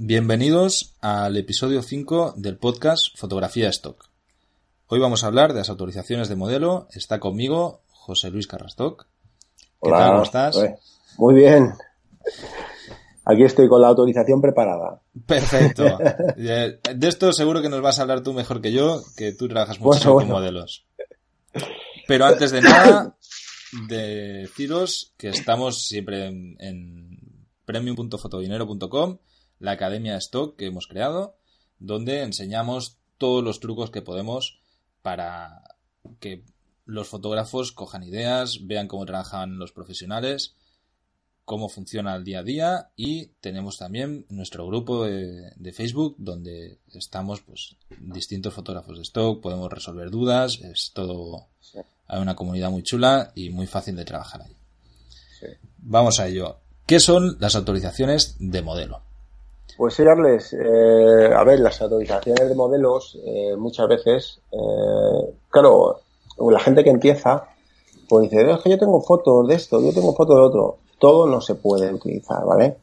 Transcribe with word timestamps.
Bienvenidos 0.00 0.96
al 1.00 1.36
episodio 1.36 1.82
5 1.82 2.34
del 2.36 2.56
podcast 2.56 3.16
Fotografía 3.16 3.68
Stock. 3.68 4.06
Hoy 4.88 4.98
vamos 4.98 5.22
a 5.22 5.28
hablar 5.28 5.52
de 5.52 5.60
las 5.60 5.70
autorizaciones 5.70 6.28
de 6.28 6.34
modelo. 6.34 6.88
Está 6.92 7.20
conmigo 7.20 7.82
José 7.92 8.30
Luis 8.30 8.48
Carrastock. 8.48 9.06
¿Qué 9.80 9.90
tal? 9.90 10.10
¿Cómo 10.10 10.22
estás? 10.24 10.58
Muy 11.16 11.34
bien. 11.34 11.74
Aquí 13.24 13.44
estoy 13.44 13.68
con 13.68 13.82
la 13.82 13.88
autorización 13.88 14.40
preparada. 14.40 15.00
Perfecto. 15.26 15.84
De 16.36 16.80
esto 17.02 17.32
seguro 17.32 17.62
que 17.62 17.68
nos 17.68 17.82
vas 17.82 18.00
a 18.00 18.02
hablar 18.02 18.22
tú 18.22 18.32
mejor 18.32 18.60
que 18.60 18.72
yo, 18.72 19.02
que 19.16 19.32
tú 19.32 19.46
trabajas 19.46 19.78
mucho 19.78 20.14
con 20.14 20.26
modelos. 20.26 20.86
Pero 22.08 22.24
antes 22.24 22.52
de 22.52 22.62
nada, 22.62 23.18
deciros 23.86 25.12
que 25.18 25.28
estamos 25.28 25.86
siempre 25.86 26.24
en, 26.26 27.46
premium.fotodinero.com, 27.66 29.18
la 29.58 29.72
academia 29.72 30.12
de 30.12 30.18
stock 30.20 30.56
que 30.56 30.64
hemos 30.64 30.86
creado, 30.86 31.36
donde 31.78 32.22
enseñamos 32.22 32.96
todos 33.18 33.44
los 33.44 33.60
trucos 33.60 33.90
que 33.90 34.00
podemos 34.00 34.58
para 35.02 35.76
que 36.18 36.44
los 36.86 37.08
fotógrafos 37.08 37.72
cojan 37.72 38.02
ideas, 38.02 38.66
vean 38.66 38.88
cómo 38.88 39.04
trabajan 39.04 39.58
los 39.58 39.72
profesionales, 39.72 40.54
cómo 41.44 41.68
funciona 41.68 42.16
el 42.16 42.24
día 42.24 42.38
a 42.38 42.42
día 42.42 42.90
y 42.96 43.26
tenemos 43.42 43.76
también 43.76 44.24
nuestro 44.30 44.66
grupo 44.66 45.04
de, 45.04 45.52
de, 45.56 45.72
Facebook 45.74 46.14
donde 46.16 46.78
estamos 46.94 47.42
pues 47.42 47.76
distintos 47.98 48.54
fotógrafos 48.54 48.96
de 48.96 49.02
stock, 49.02 49.42
podemos 49.42 49.70
resolver 49.70 50.10
dudas, 50.10 50.58
es 50.62 50.92
todo 50.94 51.48
hay 52.08 52.20
una 52.20 52.34
comunidad 52.34 52.70
muy 52.70 52.82
chula 52.82 53.30
y 53.34 53.50
muy 53.50 53.66
fácil 53.66 53.94
de 53.94 54.04
trabajar 54.04 54.42
ahí. 54.42 54.56
Sí. 55.38 55.46
Vamos 55.78 56.18
a 56.18 56.26
ello. 56.26 56.56
¿Qué 56.86 57.00
son 57.00 57.36
las 57.38 57.54
autorizaciones 57.54 58.36
de 58.38 58.62
modelo? 58.62 59.02
Pues 59.76 59.94
señores, 59.94 60.52
eh, 60.54 61.30
a 61.32 61.44
ver, 61.44 61.60
las 61.60 61.80
autorizaciones 61.80 62.48
de 62.48 62.54
modelos 62.56 63.16
eh, 63.24 63.54
muchas 63.56 63.86
veces, 63.86 64.40
eh, 64.50 65.34
claro, 65.50 66.00
la 66.50 66.58
gente 66.58 66.82
que 66.82 66.90
empieza, 66.90 67.44
pues 68.08 68.28
dice, 68.28 68.50
es 68.50 68.58
que 68.60 68.70
yo 68.70 68.78
tengo 68.78 69.00
fotos 69.02 69.46
de 69.46 69.54
esto, 69.54 69.80
yo 69.80 69.92
tengo 69.92 70.14
fotos 70.14 70.34
de 70.34 70.42
otro. 70.42 70.78
Todo 70.98 71.26
no 71.26 71.40
se 71.40 71.54
puede 71.54 71.92
utilizar, 71.92 72.44
¿vale? 72.44 72.78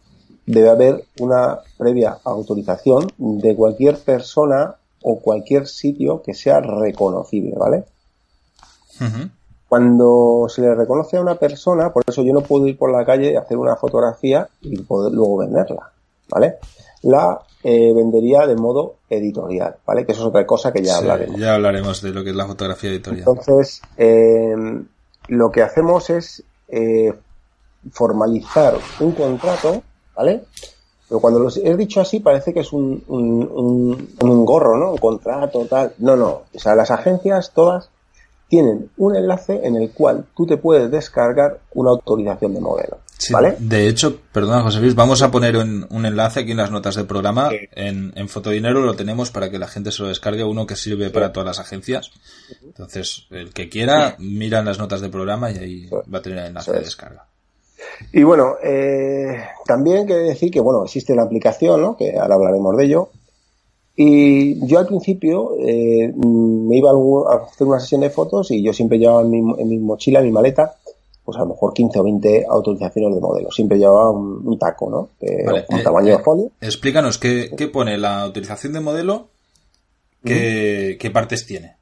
Debe 0.46 0.70
haber 0.70 1.06
una 1.20 1.60
previa 1.78 2.20
autorización 2.24 3.12
de 3.18 3.56
cualquier 3.56 3.98
persona 3.98 4.76
o 5.02 5.20
cualquier 5.20 5.68
sitio 5.68 6.22
que 6.22 6.34
sea 6.34 6.62
reconocible, 6.62 7.56
¿vale? 7.58 7.84
Uh 9.00 9.04
-huh. 9.04 9.30
Cuando 9.68 10.46
se 10.48 10.62
le 10.62 10.76
reconoce 10.76 11.18
a 11.18 11.22
una 11.22 11.36
persona, 11.36 11.92
por 11.92 12.04
eso 12.08 12.22
yo 12.24 12.34
no 12.34 12.42
puedo 12.42 12.68
ir 12.68 12.78
por 12.78 12.92
la 12.92 13.04
calle 13.06 13.32
y 13.32 13.36
hacer 13.36 13.58
una 13.58 13.76
fotografía 13.76 14.48
y 14.62 14.78
poder 14.84 15.12
luego 15.12 15.38
venderla, 15.38 15.92
¿vale? 16.30 16.56
La 17.02 17.40
eh, 17.64 17.92
vendería 17.94 18.46
de 18.46 18.56
modo 18.56 18.96
editorial, 19.10 19.76
¿vale? 19.86 20.06
Que 20.06 20.12
eso 20.12 20.22
es 20.22 20.28
otra 20.28 20.46
cosa 20.46 20.72
que 20.72 20.84
ya 20.84 20.94
Sí, 20.94 21.00
hablaremos. 21.02 21.40
ya 21.40 21.56
hablaremos 21.56 22.02
de 22.02 22.12
lo 22.12 22.24
que 22.24 22.30
es 22.30 22.36
la 22.36 22.46
fotografía 22.46 22.92
editorial. 22.92 23.26
Entonces, 23.28 23.82
eh, 23.98 24.56
lo 25.30 25.52
que 25.52 25.64
hacemos 25.64 26.10
es 26.12 26.44
eh, 26.70 27.14
formalizar 27.92 28.76
un 29.00 29.12
contrato, 29.14 29.82
¿vale? 30.16 30.44
Pero 31.10 31.20
cuando 31.20 31.40
los 31.40 31.58
he 31.58 31.76
dicho 31.76 32.02
así 32.02 32.20
parece 32.20 32.54
que 32.54 32.62
es 32.62 32.72
un, 32.74 33.04
un, 33.08 33.50
un, 33.52 34.10
un 34.22 34.46
gorro, 34.46 34.78
¿no? 34.78 34.92
Un 34.92 34.98
contrato, 34.98 35.66
tal. 35.66 35.94
No, 36.00 36.16
no. 36.16 36.44
O 36.54 36.60
sea, 36.60 36.76
las 36.76 36.92
agencias 36.92 37.52
todas 37.54 37.90
tienen 38.56 38.90
un 38.96 39.18
enlace 39.18 39.60
en 39.66 39.76
el 39.76 39.92
cual 39.92 40.28
tú 40.34 40.46
te 40.46 40.56
puedes 40.56 40.90
descargar 40.90 41.60
una 41.74 41.90
autorización 41.90 42.54
de 42.54 42.62
modelo. 42.62 43.00
Sí, 43.18 43.34
¿Vale? 43.34 43.58
De 43.60 43.90
hecho, 43.90 44.18
perdona 44.32 44.62
José 44.62 44.80
Luis, 44.80 44.96
vamos 44.96 45.22
a 45.22 45.30
poner 45.30 45.58
un, 45.58 45.86
un 45.90 46.06
enlace 46.06 46.40
aquí 46.40 46.52
en 46.52 46.58
las 46.58 46.72
notas 46.72 46.96
del 46.96 47.06
programa. 47.06 47.50
Sí. 47.50 47.58
En, 47.74 48.14
en 48.16 48.30
Fotodinero 48.30 48.80
lo 48.80 48.94
tenemos 48.96 49.30
para 49.30 49.50
que 49.52 49.60
la 49.60 49.68
gente 49.68 49.92
se 49.92 50.04
lo 50.04 50.08
descargue, 50.08 50.46
uno 50.46 50.66
que 50.66 50.78
sirve 50.78 51.10
para 51.10 51.34
todas 51.34 51.48
las 51.48 51.60
agencias. 51.60 52.12
Entonces, 52.64 53.28
el 53.30 53.52
que 53.52 53.68
quiera, 53.68 54.16
mira 54.20 54.60
en 54.60 54.66
las 54.66 54.80
notas 54.80 55.02
del 55.02 55.12
programa 55.12 55.52
y 55.52 55.58
ahí 55.58 55.90
va 55.92 56.20
a 56.20 56.22
tener 56.22 56.40
el 56.40 56.46
enlace 56.46 56.72
de 56.72 56.78
es. 56.78 56.86
descarga. 56.86 57.26
Y 58.14 58.24
bueno, 58.24 58.56
eh, 58.64 59.36
también 59.66 60.06
quiere 60.06 60.24
decir 60.24 60.50
que, 60.50 60.62
bueno, 60.62 60.86
existe 60.86 61.14
la 61.14 61.24
aplicación, 61.24 61.82
¿no? 61.82 61.98
Que 61.98 62.18
ahora 62.18 62.36
hablaremos 62.36 62.78
de 62.78 62.86
ello. 62.86 63.10
Y 63.96 64.66
yo 64.68 64.80
al 64.80 64.88
principio 64.88 65.56
eh, 65.60 66.12
me 66.16 66.78
iba 66.78 66.92
a 66.92 67.46
hacer 67.46 67.66
una 67.66 67.80
sesión 67.80 68.02
de 68.02 68.10
fotos 68.10 68.52
y 68.52 68.62
yo 68.62 68.74
siempre 68.74 68.98
llevaba 68.98 69.22
en 69.22 69.32
mi, 69.32 69.40
en 69.40 69.70
mi 69.70 69.80
mochila, 69.80 70.20
en 70.20 70.26
mi 70.26 70.32
maleta, 70.32 70.76
pues 71.24 71.38
a 71.38 71.42
lo 71.42 71.48
mejor 71.48 71.74
15 71.74 72.00
o 72.00 72.04
20 72.04 72.46
autorizaciones 72.50 73.16
de 73.16 73.22
modelo. 73.22 73.52
Siempre 73.52 73.78
llevaba 73.78 74.12
un, 74.12 74.42
un 74.46 74.60
taco, 74.60 74.90
¿no? 74.90 75.10
Vale, 75.46 75.66
un 75.70 75.80
eh, 75.80 75.84
tamaño 75.84 76.10
eh, 76.10 76.18
de 76.18 76.24
folio. 76.24 76.52
Explícanos 76.60 77.18
qué, 77.18 77.52
qué 77.56 77.68
pone 77.68 77.98
la 77.98 78.22
autorización 78.22 78.74
de 78.74 78.82
modelo, 78.82 79.28
qué, 80.24 80.98
qué 81.00 81.10
partes 81.10 81.46
tiene. 81.46 81.78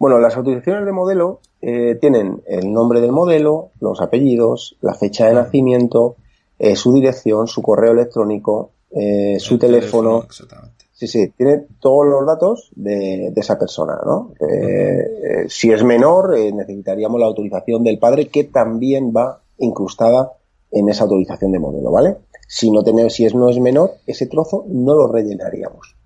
Bueno, 0.00 0.18
las 0.18 0.34
autorizaciones 0.34 0.86
de 0.86 0.92
modelo 0.92 1.40
eh, 1.60 1.98
tienen 2.00 2.42
el 2.46 2.72
nombre 2.72 3.02
del 3.02 3.12
modelo, 3.12 3.70
los 3.80 4.00
apellidos, 4.00 4.76
la 4.80 4.94
fecha 4.94 5.26
de 5.26 5.34
nacimiento, 5.34 6.16
eh, 6.58 6.74
su 6.74 6.94
dirección, 6.94 7.46
su 7.46 7.60
correo 7.60 7.92
electrónico, 7.92 8.70
eh, 8.90 9.36
su 9.38 9.54
El 9.54 9.60
teléfono. 9.60 10.22
Exactamente. 10.24 10.86
Sí, 11.00 11.06
sí, 11.06 11.32
tiene 11.34 11.64
todos 11.80 12.06
los 12.06 12.26
datos 12.26 12.70
de, 12.76 13.30
de 13.32 13.40
esa 13.40 13.58
persona, 13.58 13.98
¿no? 14.04 14.34
Eh, 14.38 15.00
eh, 15.00 15.44
si 15.48 15.72
es 15.72 15.82
menor, 15.82 16.36
eh, 16.36 16.52
necesitaríamos 16.52 17.18
la 17.18 17.24
autorización 17.24 17.82
del 17.82 17.98
padre 17.98 18.28
que 18.28 18.44
también 18.44 19.10
va 19.10 19.40
incrustada 19.56 20.32
en 20.70 20.90
esa 20.90 21.04
autorización 21.04 21.52
de 21.52 21.58
modelo, 21.58 21.90
¿vale? 21.90 22.18
Si 22.46 22.70
no 22.70 22.82
tenemos, 22.82 23.14
si 23.14 23.24
es 23.24 23.34
no 23.34 23.48
es 23.48 23.58
menor, 23.58 23.92
ese 24.06 24.26
trozo 24.26 24.66
no 24.68 24.94
lo 24.94 25.10
rellenaríamos. 25.10 25.96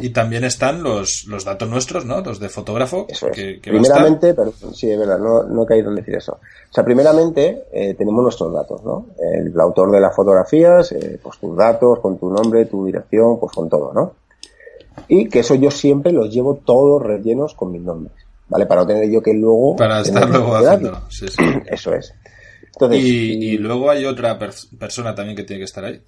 Y 0.00 0.10
también 0.10 0.42
están 0.44 0.82
los, 0.82 1.24
los 1.26 1.44
datos 1.44 1.68
nuestros, 1.68 2.04
¿no? 2.04 2.20
Los 2.20 2.40
de 2.40 2.48
fotógrafo. 2.48 3.06
Eso 3.08 3.28
es. 3.28 3.36
que, 3.36 3.60
que 3.60 3.70
primeramente, 3.70 4.34
pero 4.34 4.52
sí, 4.74 4.90
es 4.90 4.98
verdad, 4.98 5.18
no, 5.18 5.44
no 5.44 5.62
he 5.62 5.66
caído 5.66 5.90
en 5.90 5.96
decir 5.96 6.16
eso. 6.16 6.32
O 6.32 6.74
sea, 6.74 6.84
primeramente 6.84 7.64
eh, 7.72 7.94
tenemos 7.94 8.22
nuestros 8.22 8.52
datos, 8.52 8.82
¿no? 8.82 9.06
El, 9.20 9.52
autor 9.60 9.92
de 9.92 10.00
las 10.00 10.14
fotografías, 10.14 10.90
eh, 10.92 11.20
pues 11.22 11.38
tus 11.38 11.56
datos, 11.56 12.00
con 12.00 12.18
tu 12.18 12.30
nombre, 12.30 12.66
tu 12.66 12.84
dirección, 12.86 13.38
pues 13.38 13.52
con 13.52 13.68
todo, 13.68 13.92
¿no? 13.92 14.14
Y 15.08 15.28
que 15.28 15.40
eso 15.40 15.54
yo 15.54 15.70
siempre 15.70 16.12
los 16.12 16.32
llevo 16.32 16.56
todos 16.56 17.02
rellenos 17.02 17.54
con 17.54 17.72
mis 17.72 17.82
nombres, 17.82 18.14
¿vale? 18.48 18.66
Para 18.66 18.82
no 18.82 18.86
tener 18.86 19.10
yo 19.10 19.22
que 19.22 19.32
luego... 19.34 19.76
Para 19.76 20.00
estar 20.00 20.28
luego 20.28 20.50
que 20.58 20.66
haciéndolo. 20.66 21.00
Sí, 21.10 21.26
sí. 21.28 21.42
Eso 21.66 21.94
es. 21.94 22.14
Entonces, 22.74 23.00
Y, 23.04 23.32
y 23.52 23.58
luego 23.58 23.90
hay 23.90 24.04
otra 24.06 24.38
pers- 24.38 24.68
persona 24.78 25.14
también 25.14 25.36
que 25.36 25.44
tiene 25.44 25.60
que 25.60 25.64
estar 25.66 25.84
ahí, 25.84 26.00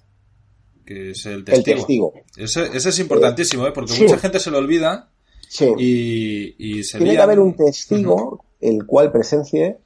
que 0.87 1.11
es 1.11 1.27
el 1.27 1.45
testigo. 1.45 1.71
el 1.71 1.77
testigo. 1.79 2.13
Ese, 2.37 2.77
ese 2.77 2.89
es 2.89 2.99
importantísimo, 2.99 3.67
¿eh? 3.67 3.73
porque 3.75 3.93
Sí. 3.93 4.03
mucha 4.05 4.19
gente 4.19 4.39
se 4.41 4.51
lo 4.51 4.59
olvida 4.59 5.11
Sí. 5.49 5.67
y, 5.79 6.79
y 6.79 6.83
se 6.85 6.99
Tiene 6.99 7.15
que 7.17 7.23
haber 7.23 7.39
un 7.39 7.55
testigo 7.55 8.45
el 8.61 8.87
cual 8.87 9.13
presencie 9.13 9.79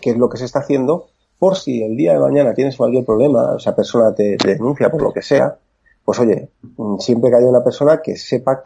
qué 0.00 0.10
es 0.10 0.16
lo 0.18 0.28
que 0.28 0.36
se 0.36 0.44
está 0.44 0.58
haciendo 0.60 1.08
por 1.38 1.56
si 1.56 1.82
el 1.82 1.96
día 1.96 2.12
de 2.12 2.18
mañana 2.20 2.54
tienes 2.54 2.76
cualquier 2.76 3.04
problema, 3.04 3.56
esa 3.58 3.74
persona 3.74 4.14
te, 4.14 4.36
te 4.36 4.48
denuncia 4.54 4.90
por 4.90 5.02
lo 5.02 5.12
que 5.12 5.22
sea, 5.22 5.58
pues 6.06 6.18
oye, 6.20 6.48
mm, 6.78 6.98
siempre 7.00 7.28
que 7.30 7.36
haya 7.36 7.46
una 7.46 7.62
persona 7.62 8.00
que 8.02 8.16
sepa 8.16 8.62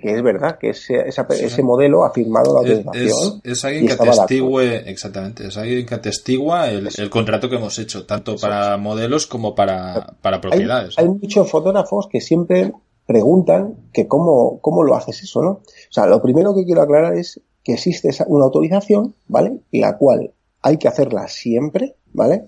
que 0.00 0.14
es 0.14 0.22
verdad, 0.22 0.58
que 0.58 0.70
ese, 0.70 1.08
esa- 1.08 1.26
ese 1.28 1.60
modelo 1.64 2.04
ha 2.04 2.12
firmado 2.12 2.52
la 2.54 2.60
autorización. 2.60 3.40
es- 3.42 3.52
es 3.58 3.64
alguien 3.64 3.86
que 3.88 3.92
atestigue, 3.94 4.88
exactamente, 4.90 5.48
es 5.48 5.56
alguien 5.56 5.84
que 5.86 5.94
atestigua 5.96 6.70
el, 6.70 6.88
el 6.96 7.10
contrato 7.10 7.50
que 7.50 7.56
hemos 7.56 7.76
hecho, 7.80 8.06
tanto 8.06 8.36
para 8.36 8.76
modelos 8.76 9.26
como 9.26 9.56
para, 9.56 10.14
para 10.22 10.36
Hay, 10.36 10.40
propiedades. 10.42 10.94
hay 10.98 11.08
muchos 11.08 11.50
fotógrafos 11.50 12.06
que 12.08 12.20
siempre 12.20 12.72
preguntan 13.06 13.74
que 13.92 14.06
cómo, 14.06 14.60
cómo 14.60 14.84
lo 14.84 14.94
haces 14.94 15.22
eso, 15.24 15.42
¿no? 15.42 15.50
O 15.50 15.62
sea, 15.90 16.06
lo 16.06 16.22
primero 16.22 16.54
que 16.54 16.64
quiero 16.64 16.82
aclarar 16.82 17.14
es 17.16 17.40
que 17.64 17.72
existe 17.72 18.10
una 18.28 18.44
autorización, 18.44 19.14
¿vale? 19.26 19.58
La 19.72 19.96
cual 19.96 20.30
hay 20.62 20.76
que 20.76 20.86
hacerla 20.86 21.26
siempre, 21.26 21.96
¿vale? 22.12 22.44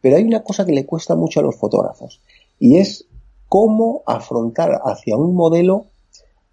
Pero 0.00 0.16
hay 0.16 0.22
una 0.24 0.42
cosa 0.42 0.64
que 0.64 0.72
le 0.72 0.86
cuesta 0.86 1.14
mucho 1.14 1.40
a 1.40 1.42
los 1.42 1.56
fotógrafos 1.56 2.22
y 2.58 2.78
es 2.78 3.04
cómo 3.50 4.04
afrontar 4.06 4.80
hacia 4.84 5.16
un 5.16 5.34
modelo 5.34 5.86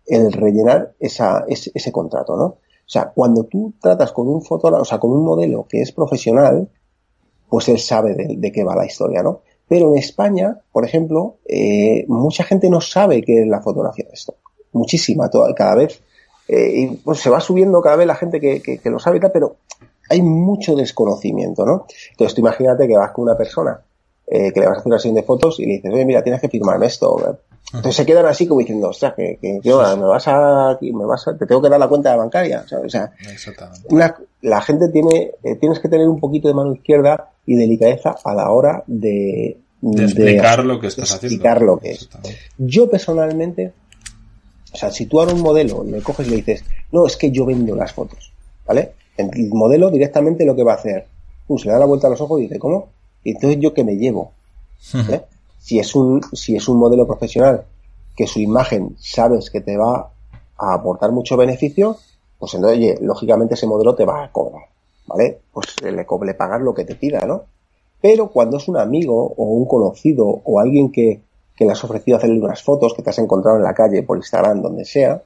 el 0.08 0.32
rellenar 0.34 0.96
ese, 1.00 1.92
contrato, 1.92 2.36
¿no? 2.36 2.46
O 2.46 2.90
sea, 2.90 3.12
cuando 3.14 3.44
tú 3.44 3.76
tratas 3.80 4.12
con 4.12 4.28
un 4.28 4.42
fotógrafo, 4.42 4.82
o 4.82 4.86
sea, 4.86 4.98
con 4.98 5.12
un 5.12 5.24
modelo 5.24 5.68
que 5.70 5.82
es 5.82 5.92
profesional, 5.92 6.68
pues 7.50 7.70
él 7.70 7.78
sabe 7.78 8.16
de, 8.16 8.52
qué 8.52 8.64
va 8.64 8.76
la 8.76 8.88
historia, 8.88 9.22
¿no? 9.22 9.42
Pero 9.68 9.92
en 9.92 10.00
España, 10.00 10.60
por 10.72 10.86
ejemplo, 10.86 11.36
eh, 11.46 12.04
mucha 12.08 12.44
gente 12.44 12.68
no 12.68 12.82
sabe 12.82 13.22
qué 13.22 13.44
es 13.44 13.48
la 13.48 13.62
fotografía 13.62 14.06
de 14.06 14.14
esto. 14.14 14.34
Muchísima, 14.72 15.30
toda, 15.30 15.54
cada 15.54 15.76
vez. 15.76 16.02
Eh, 16.48 16.72
y 16.78 16.88
pues 16.96 17.20
se 17.20 17.30
va 17.30 17.40
subiendo 17.40 17.80
cada 17.80 17.98
vez 17.98 18.08
la 18.08 18.16
gente 18.16 18.40
que, 18.40 18.82
lo 18.86 18.98
sabe 18.98 19.20
pero 19.30 19.58
hay 20.10 20.24
mucho 20.24 20.76
desconocimiento, 20.76 21.64
¿no? 21.64 21.86
Entonces 22.10 22.34
tú 22.34 22.42
imagínate 22.42 22.88
que 22.88 22.98
vas 22.98 23.12
con 23.12 23.26
una 23.26 23.38
persona 23.38 23.84
eh, 24.28 24.52
que 24.52 24.60
le 24.60 24.68
vas 24.68 24.78
a 24.78 24.80
hacer 24.80 24.88
una 24.88 25.00
sesión 25.00 25.16
de 25.16 25.24
fotos 25.24 25.60
y 25.60 25.66
le 25.66 25.74
dices, 25.74 25.94
oye, 25.94 26.06
mira, 26.06 26.22
tienes 26.22 26.42
que 26.42 26.50
firmarme 26.50 26.88
esto. 26.88 27.40
Entonces 27.68 27.96
se 27.96 28.06
quedan 28.06 28.26
así 28.26 28.48
como 28.48 28.60
diciendo, 28.60 28.90
ostras, 28.90 29.14
que, 29.16 29.38
que, 29.42 29.60
me 29.64 29.72
vas 29.74 30.28
a, 30.28 30.78
me 30.82 31.06
vas 31.06 31.28
a, 31.28 31.38
te 31.38 31.46
tengo 31.46 31.62
que 31.62 31.70
dar 31.70 31.80
la 31.80 31.88
cuenta 31.88 32.16
bancaria. 32.16 32.66
O 32.84 32.90
sea, 32.90 33.12
la 34.42 34.62
gente 34.62 34.90
tiene, 34.90 35.32
eh, 35.44 35.56
tienes 35.56 35.80
que 35.80 35.90
tener 35.90 36.08
un 36.08 36.20
poquito 36.20 36.48
de 36.48 36.54
mano 36.54 36.74
izquierda 36.74 37.32
y 37.46 37.56
delicadeza 37.56 38.16
a 38.24 38.34
la 38.34 38.52
hora 38.52 38.84
de, 38.88 39.58
de 39.82 40.04
explicar 40.04 40.66
lo 40.66 40.80
que 40.80 40.88
estás 40.88 41.12
explicar 41.12 41.62
lo 41.62 41.78
que 41.78 41.92
es. 41.92 42.10
Yo 42.58 42.90
personalmente, 42.90 43.74
o 44.74 44.78
sea, 44.78 44.92
si 44.92 45.06
tú 45.06 45.20
ahora 45.20 45.34
un 45.34 45.42
modelo 45.42 45.84
le 45.84 46.02
coges 46.02 46.28
y 46.28 46.32
le 46.32 46.36
dices, 46.38 46.64
no, 46.92 47.06
es 47.06 47.16
que 47.18 47.32
yo 47.32 47.46
vendo 47.46 47.76
las 47.76 47.94
fotos, 47.94 48.34
¿vale? 48.66 48.94
El 49.18 49.50
modelo 49.50 49.90
directamente 49.90 50.46
lo 50.46 50.56
que 50.56 50.64
va 50.64 50.74
a 50.74 50.76
hacer, 50.76 51.08
uh, 51.48 51.58
se 51.58 51.68
le 51.68 51.74
da 51.74 51.80
la 51.80 51.86
vuelta 51.86 52.08
a 52.08 52.10
los 52.10 52.22
ojos 52.22 52.40
y 52.40 52.44
dice, 52.44 52.60
¿cómo? 52.60 52.90
Y 53.24 53.32
entonces 53.32 53.60
yo 53.60 53.74
que 53.74 53.84
me 53.84 53.96
llevo. 53.96 54.32
¿Eh? 54.94 55.22
si 55.68 55.80
es 55.80 55.96
un, 55.96 56.24
si 56.32 56.56
es 56.56 56.70
un 56.70 56.78
modelo 56.78 57.06
profesional 57.06 57.66
que 58.16 58.26
su 58.26 58.40
imagen 58.40 58.96
sabes 58.98 59.50
que 59.50 59.60
te 59.60 59.76
va 59.76 60.12
a 60.58 60.74
aportar 60.74 61.12
mucho 61.12 61.36
beneficio, 61.36 61.98
pues 62.40 62.54
entonces, 62.54 62.78
oye, 62.78 62.98
lógicamente 63.02 63.56
ese 63.56 63.68
modelo 63.68 63.94
te 63.94 64.06
va 64.06 64.24
a 64.24 64.32
cobrar, 64.32 64.64
¿vale? 65.08 65.42
Pues 65.52 65.76
le, 65.84 65.92
le 65.92 66.34
pagar 66.36 66.62
lo 66.62 66.74
que 66.74 66.86
te 66.86 66.96
pida, 66.96 67.26
¿no? 67.26 67.44
Pero 68.00 68.30
cuando 68.32 68.56
es 68.56 68.70
un 68.70 68.78
amigo 68.78 69.34
o 69.36 69.44
un 69.44 69.66
conocido 69.68 70.26
o 70.26 70.60
alguien 70.62 70.90
que, 70.90 71.20
que 71.54 71.66
le 71.66 71.72
has 71.74 71.84
ofrecido 71.84 72.16
hacerle 72.16 72.40
unas 72.40 72.64
fotos 72.64 72.94
que 72.94 73.02
te 73.02 73.10
has 73.10 73.20
encontrado 73.20 73.58
en 73.58 73.64
la 73.64 73.74
calle, 73.74 74.04
por 74.04 74.16
Instagram, 74.16 74.62
donde 74.62 74.86
sea, 74.86 75.22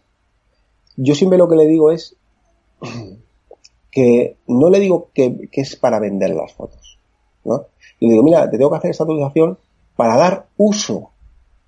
yo 0.97 1.13
siempre 1.13 1.37
lo 1.37 1.47
que 1.47 1.55
le 1.55 1.67
digo 1.67 1.91
es 1.91 2.15
que 3.91 4.37
no 4.47 4.71
le 4.71 4.79
digo 4.79 5.09
que, 5.13 5.49
que 5.51 5.61
es 5.61 5.75
para 5.75 5.99
vender 5.99 6.31
las 6.31 6.51
fotos, 6.51 6.97
¿no? 7.43 7.67
Y 8.01 8.07
le 8.07 8.13
digo, 8.13 8.23
mira, 8.23 8.49
te 8.49 8.57
tengo 8.57 8.71
que 8.71 8.77
hacer 8.77 8.91
esta 8.91 9.03
autorización 9.03 9.57
para 9.95 10.17
dar 10.17 10.47
uso 10.57 11.11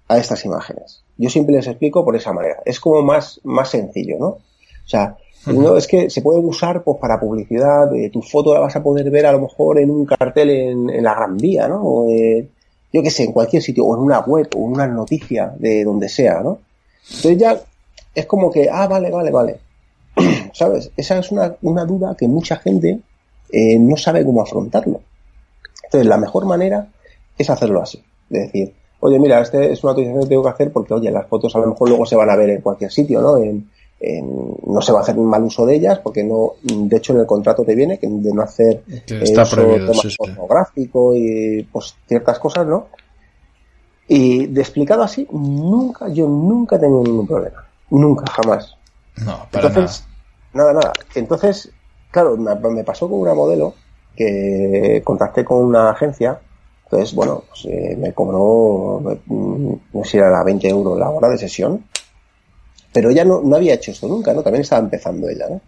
a 0.07 0.18
estas 0.18 0.44
imágenes. 0.45 1.03
Yo 1.15 1.30
siempre 1.30 1.56
les 1.56 1.68
explico 1.68 2.03
por 2.03 2.15
esa 2.15 2.33
manera. 2.33 2.57
Es 2.65 2.80
como 2.80 3.03
más, 3.03 3.39
más 3.44 3.69
sencillo, 3.69 4.18
¿no? 4.19 4.27
O 4.27 4.88
sea, 4.88 5.15
no, 5.45 5.77
es 5.77 5.88
que 5.88 6.09
se 6.09 6.24
puede 6.24 6.39
usar 6.39 6.83
pues 6.83 6.97
para 7.00 7.19
publicidad, 7.19 7.91
tu 8.12 8.24
foto 8.24 8.53
la 8.53 8.62
vas 8.62 8.75
a 8.75 8.81
poder 8.81 9.09
ver 9.12 9.27
a 9.27 9.31
lo 9.31 9.41
mejor 9.41 9.77
en 9.77 9.91
un 9.91 10.06
cartel 10.06 10.50
en, 10.50 11.03
la 11.03 11.13
Gran 11.13 11.38
Vía, 11.38 11.68
¿no? 11.68 11.81
O 11.83 12.07
yo 12.91 13.03
qué 13.03 13.12
sé, 13.12 13.25
en 13.25 13.31
cualquier 13.31 13.62
sitio, 13.62 13.86
o 13.86 13.95
en 13.95 14.01
una 14.01 14.21
web, 14.21 14.50
o 14.56 14.65
en 14.65 14.74
una 14.74 14.88
noticia 14.88 15.53
de 15.59 15.83
donde 15.83 16.09
sea, 16.09 16.41
¿no? 16.41 16.59
Entonces 17.07 17.38
ya 17.38 17.62
es 18.15 18.25
como 18.25 18.50
que, 18.50 18.69
ah, 18.71 18.88
vale, 18.88 19.12
vale, 19.12 19.29
vale. 19.29 19.59
¿Sabes? 20.53 20.91
Esa 20.97 21.19
es 21.19 21.31
una, 21.31 21.56
una 21.62 21.86
duda 21.86 22.15
que 22.18 22.27
mucha 22.27 22.56
gente 22.56 23.00
eh, 23.51 23.77
no 23.77 23.97
sabe 23.97 24.25
cómo 24.25 24.41
afrontarlo. 24.41 25.01
Entonces, 25.94 26.10
la 26.10 26.18
mejor 26.18 26.45
manera 26.45 26.88
es 27.38 27.50
hacerlo 27.51 27.80
así 27.80 28.04
de 28.28 28.40
decir, 28.40 28.74
oye, 29.00 29.19
mira, 29.19 29.40
este 29.42 29.72
es 29.72 29.84
una 29.84 29.92
autorización 29.92 30.24
que 30.24 30.30
tengo 30.30 30.42
que 30.42 30.50
hacer 30.50 30.72
porque, 30.72 30.92
oye, 30.95 31.12
las 31.12 31.28
fotos 31.28 31.56
a 31.56 31.60
lo 31.60 31.68
mejor 31.68 31.88
luego 31.88 32.04
se 32.04 32.16
van 32.16 32.31
a 32.31 32.36
ver 32.36 32.50
en 32.50 32.62
cualquier 32.62 32.92
sitio, 32.92 33.22
¿no? 33.22 33.38
En, 33.38 33.69
no 34.68 34.81
se 34.81 34.92
va 34.92 35.00
a 35.00 35.01
hacer 35.04 35.18
un 35.18 35.30
mal 35.30 35.44
uso 35.44 35.66
de 35.66 35.75
ellas 35.75 36.00
porque 36.00 36.25
no, 36.25 36.54
de 36.62 36.98
hecho 36.98 37.13
en 37.13 37.19
el 37.19 37.25
contrato 37.25 37.63
te 37.63 37.74
viene 37.74 37.98
que 38.00 38.07
de 38.10 38.34
no 38.34 38.42
hacer 38.42 38.84
está 39.07 39.45
prohibido, 39.45 39.94
pornográfico 40.18 41.16
y 41.16 41.66
pues 41.72 41.96
ciertas 42.06 42.38
cosas, 42.38 42.68
¿no? 42.68 42.88
Y 44.07 44.48
de 44.48 44.60
explicado 44.60 45.04
así, 45.04 45.25
nunca, 45.31 46.10
yo 46.10 46.28
nunca 46.28 46.75
he 46.75 46.80
tenido 46.80 47.01
ningún 47.01 47.28
problema. 47.28 47.66
Nunca, 47.92 48.25
jamás. 48.30 48.75
No, 49.24 49.48
para 49.50 49.68
Entonces, 49.68 50.06
nada. 50.54 50.74
Nada, 50.74 50.92
Entonces, 51.16 51.72
claro, 52.12 52.36
me 52.36 52.84
pasó 52.84 53.07
con 53.07 53.19
una 53.19 53.34
modelo 53.34 53.74
que 54.15 55.01
contacté 55.04 55.44
con 55.44 55.63
una 55.63 55.92
agencia 55.92 56.39
entonces, 56.94 57.15
bueno, 57.15 57.44
pues, 57.50 57.65
eh, 57.65 57.98
me 57.98 58.13
cobró, 58.13 59.01
no 59.27 60.04
sé 60.04 60.12
si 60.12 60.18
era 60.18 60.44
20 60.44 60.69
euros 60.69 61.00
la 61.00 61.10
hora 61.10 61.27
de 61.27 61.39
sesión, 61.39 61.83
pero 62.94 63.10
ella 63.10 63.25
no, 63.25 63.42
no 63.42 63.56
había 63.56 63.74
hecho 63.74 63.89
esto 63.89 64.07
nunca, 64.07 64.31
¿no? 64.31 64.44
También 64.44 64.62
estaba 64.62 64.83
empezando 64.83 65.27
ella, 65.27 65.48
¿no? 65.50 65.60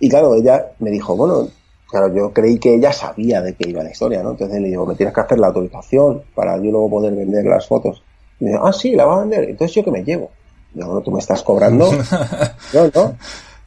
Y 0.00 0.10
claro, 0.10 0.34
ella 0.34 0.72
me 0.80 0.90
dijo, 0.90 1.16
bueno, 1.16 1.48
claro, 1.88 2.14
yo 2.14 2.30
creí 2.34 2.58
que 2.58 2.74
ella 2.74 2.92
sabía 2.92 3.40
de 3.40 3.54
qué 3.54 3.70
iba 3.70 3.82
la 3.82 3.90
historia, 3.90 4.22
¿no? 4.22 4.32
Entonces 4.32 4.60
le 4.60 4.68
digo, 4.68 4.84
me 4.84 4.94
tienes 4.96 5.14
que 5.14 5.20
hacer 5.22 5.38
la 5.38 5.46
autorización 5.46 6.24
para 6.34 6.58
yo 6.58 6.70
luego 6.70 6.90
poder 6.90 7.14
vender 7.14 7.46
las 7.46 7.66
fotos. 7.66 8.02
Y 8.38 8.44
me 8.44 8.50
dijo, 8.50 8.66
ah, 8.66 8.72
sí, 8.74 8.94
la 8.94 9.06
va 9.06 9.16
a 9.16 9.20
vender. 9.20 9.48
Entonces 9.48 9.74
yo 9.74 9.82
que 9.82 9.92
me 9.92 10.04
llevo. 10.04 10.30
Digo, 10.74 10.88
bueno, 10.88 11.00
tú 11.00 11.10
me 11.10 11.20
estás 11.20 11.42
cobrando. 11.42 11.90
no, 12.74 12.90
no. 12.94 13.16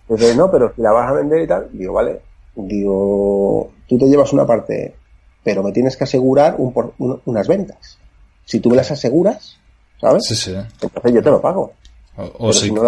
Entonces, 0.09 0.37
no, 0.37 0.51
pero 0.51 0.71
si 0.75 0.81
la 0.83 0.91
vas 0.91 1.09
a 1.09 1.13
vender 1.13 1.41
y 1.41 1.47
tal, 1.47 1.69
digo, 1.73 1.93
vale. 1.93 2.21
Digo, 2.57 3.71
tú 3.87 3.97
te 3.97 4.05
llevas 4.05 4.33
una 4.33 4.45
parte 4.45 4.93
pero 5.47 5.63
me 5.63 5.71
tienes 5.71 5.95
que 5.95 6.03
asegurar 6.03 6.55
un, 6.57 6.73
por, 6.73 6.93
unas 6.97 7.47
ventas. 7.47 7.97
Si 8.43 8.59
tú 8.59 8.69
me 8.69 8.75
las 8.75 8.91
aseguras, 8.91 9.55
¿sabes? 10.01 10.25
Sí, 10.25 10.35
sí. 10.35 10.51
Entonces 10.53 11.13
yo 11.13 11.23
te 11.23 11.29
lo 11.29 11.39
pago. 11.39 11.71
O, 12.17 12.37
pero, 12.37 12.53
si 12.53 12.69
no 12.69 12.81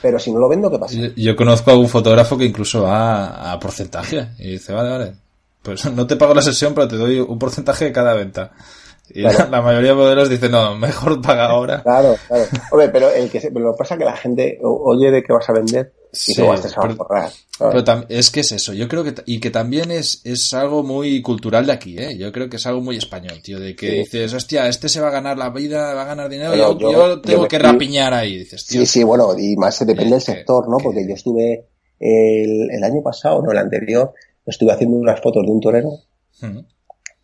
pero 0.00 0.18
si 0.18 0.32
no 0.32 0.38
lo 0.38 0.48
vendo, 0.48 0.70
¿qué 0.70 0.78
pasa? 0.78 0.96
Yo, 1.14 1.36
conozco 1.36 1.72
a 1.72 1.76
un 1.76 1.90
fotógrafo 1.90 2.38
que 2.38 2.46
incluso 2.46 2.84
va 2.84 3.52
a 3.52 3.60
porcentaje 3.60 4.28
y 4.38 4.52
dice, 4.52 4.72
vale, 4.72 4.88
vale, 4.88 5.12
pues 5.60 5.92
no 5.92 6.06
te 6.06 6.16
pago 6.16 6.32
la 6.32 6.40
sesión, 6.40 6.72
pero 6.72 6.88
te 6.88 6.96
doy 6.96 7.20
un 7.20 7.38
porcentaje 7.38 7.84
de 7.84 7.92
cada 7.92 8.14
venta. 8.14 8.52
Y 9.08 9.20
la, 9.50 9.62
mayoría 9.62 9.90
de 9.90 9.96
modelos 9.96 10.28
dicen, 10.28 10.50
no, 10.50 10.76
mejor 10.76 11.20
paga 11.22 11.46
ahora. 11.46 11.82
Claro, 11.82 12.16
claro. 12.26 12.44
Hombre, 12.70 12.88
pero 12.88 13.10
el 13.10 13.30
que 13.30 13.40
lo 13.50 13.72
que 13.72 13.78
pasa 13.78 13.94
es 13.94 13.98
que 13.98 14.04
la 14.04 14.16
gente 14.16 14.58
oye 14.62 15.10
de 15.10 15.22
que 15.22 15.32
vas 15.32 15.48
a 15.48 15.52
vender 15.52 15.92
y 16.12 16.34
sí, 16.34 16.42
vas 16.42 16.64
a 16.76 16.80
pero, 16.80 17.82
pero 17.84 18.06
es 18.08 18.30
que 18.30 18.40
es 18.40 18.52
eso, 18.52 18.72
yo 18.72 18.88
creo 18.88 19.04
que, 19.04 19.14
y 19.26 19.38
que 19.38 19.50
también 19.50 19.90
es, 19.90 20.22
es 20.24 20.52
algo 20.54 20.82
muy 20.82 21.20
cultural 21.20 21.66
de 21.66 21.72
aquí, 21.72 21.98
¿eh? 21.98 22.16
Yo 22.16 22.32
creo 22.32 22.48
que 22.48 22.56
es 22.56 22.66
algo 22.66 22.80
muy 22.80 22.96
español, 22.96 23.40
tío, 23.42 23.60
de 23.60 23.76
que 23.76 23.90
dices, 23.90 24.32
hostia, 24.32 24.66
este 24.66 24.88
se 24.88 25.00
va 25.00 25.08
a 25.08 25.12
ganar 25.12 25.36
la 25.36 25.50
vida, 25.50 25.94
va 25.94 26.02
a 26.02 26.06
ganar 26.06 26.28
dinero, 26.28 26.54
yo, 26.54 26.78
yo, 26.78 27.20
tengo 27.20 27.46
que 27.46 27.58
rapiñar 27.58 28.14
ahí, 28.14 28.38
dices, 28.38 28.66
tío. 28.66 28.80
Sí, 28.80 28.86
sí, 28.86 29.04
bueno, 29.04 29.38
y 29.38 29.56
más 29.56 29.78
depende 29.86 30.12
del 30.12 30.22
sector, 30.22 30.68
¿no? 30.68 30.78
Porque 30.78 31.06
yo 31.06 31.14
estuve 31.14 31.66
el, 32.00 32.70
el, 32.70 32.84
año 32.84 33.02
pasado, 33.02 33.42
no, 33.42 33.52
el 33.52 33.58
anterior, 33.58 34.12
estuve 34.46 34.72
haciendo 34.72 34.96
unas 34.96 35.20
fotos 35.20 35.44
de 35.44 35.52
un 35.52 35.60
torero 35.60 35.90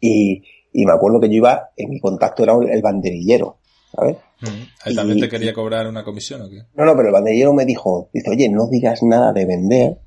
y 0.00 0.42
y 0.72 0.86
me 0.86 0.92
acuerdo 0.92 1.20
que 1.20 1.28
yo 1.28 1.34
iba, 1.34 1.70
en 1.76 1.90
mi 1.90 2.00
contacto 2.00 2.42
era 2.42 2.54
el 2.54 2.82
banderillero, 2.82 3.58
¿sabes? 3.94 4.16
Mm. 4.40 4.94
también 4.94 5.20
te 5.20 5.28
quería 5.28 5.52
cobrar 5.52 5.86
una 5.86 6.02
comisión 6.02 6.42
o 6.42 6.50
qué? 6.50 6.62
No, 6.74 6.84
no, 6.84 6.96
pero 6.96 7.08
el 7.08 7.12
banderillero 7.12 7.52
me 7.52 7.64
dijo, 7.64 8.08
dice, 8.12 8.30
oye, 8.30 8.48
no 8.48 8.66
digas 8.68 9.02
nada 9.02 9.32
de 9.32 9.44
vender, 9.44 9.98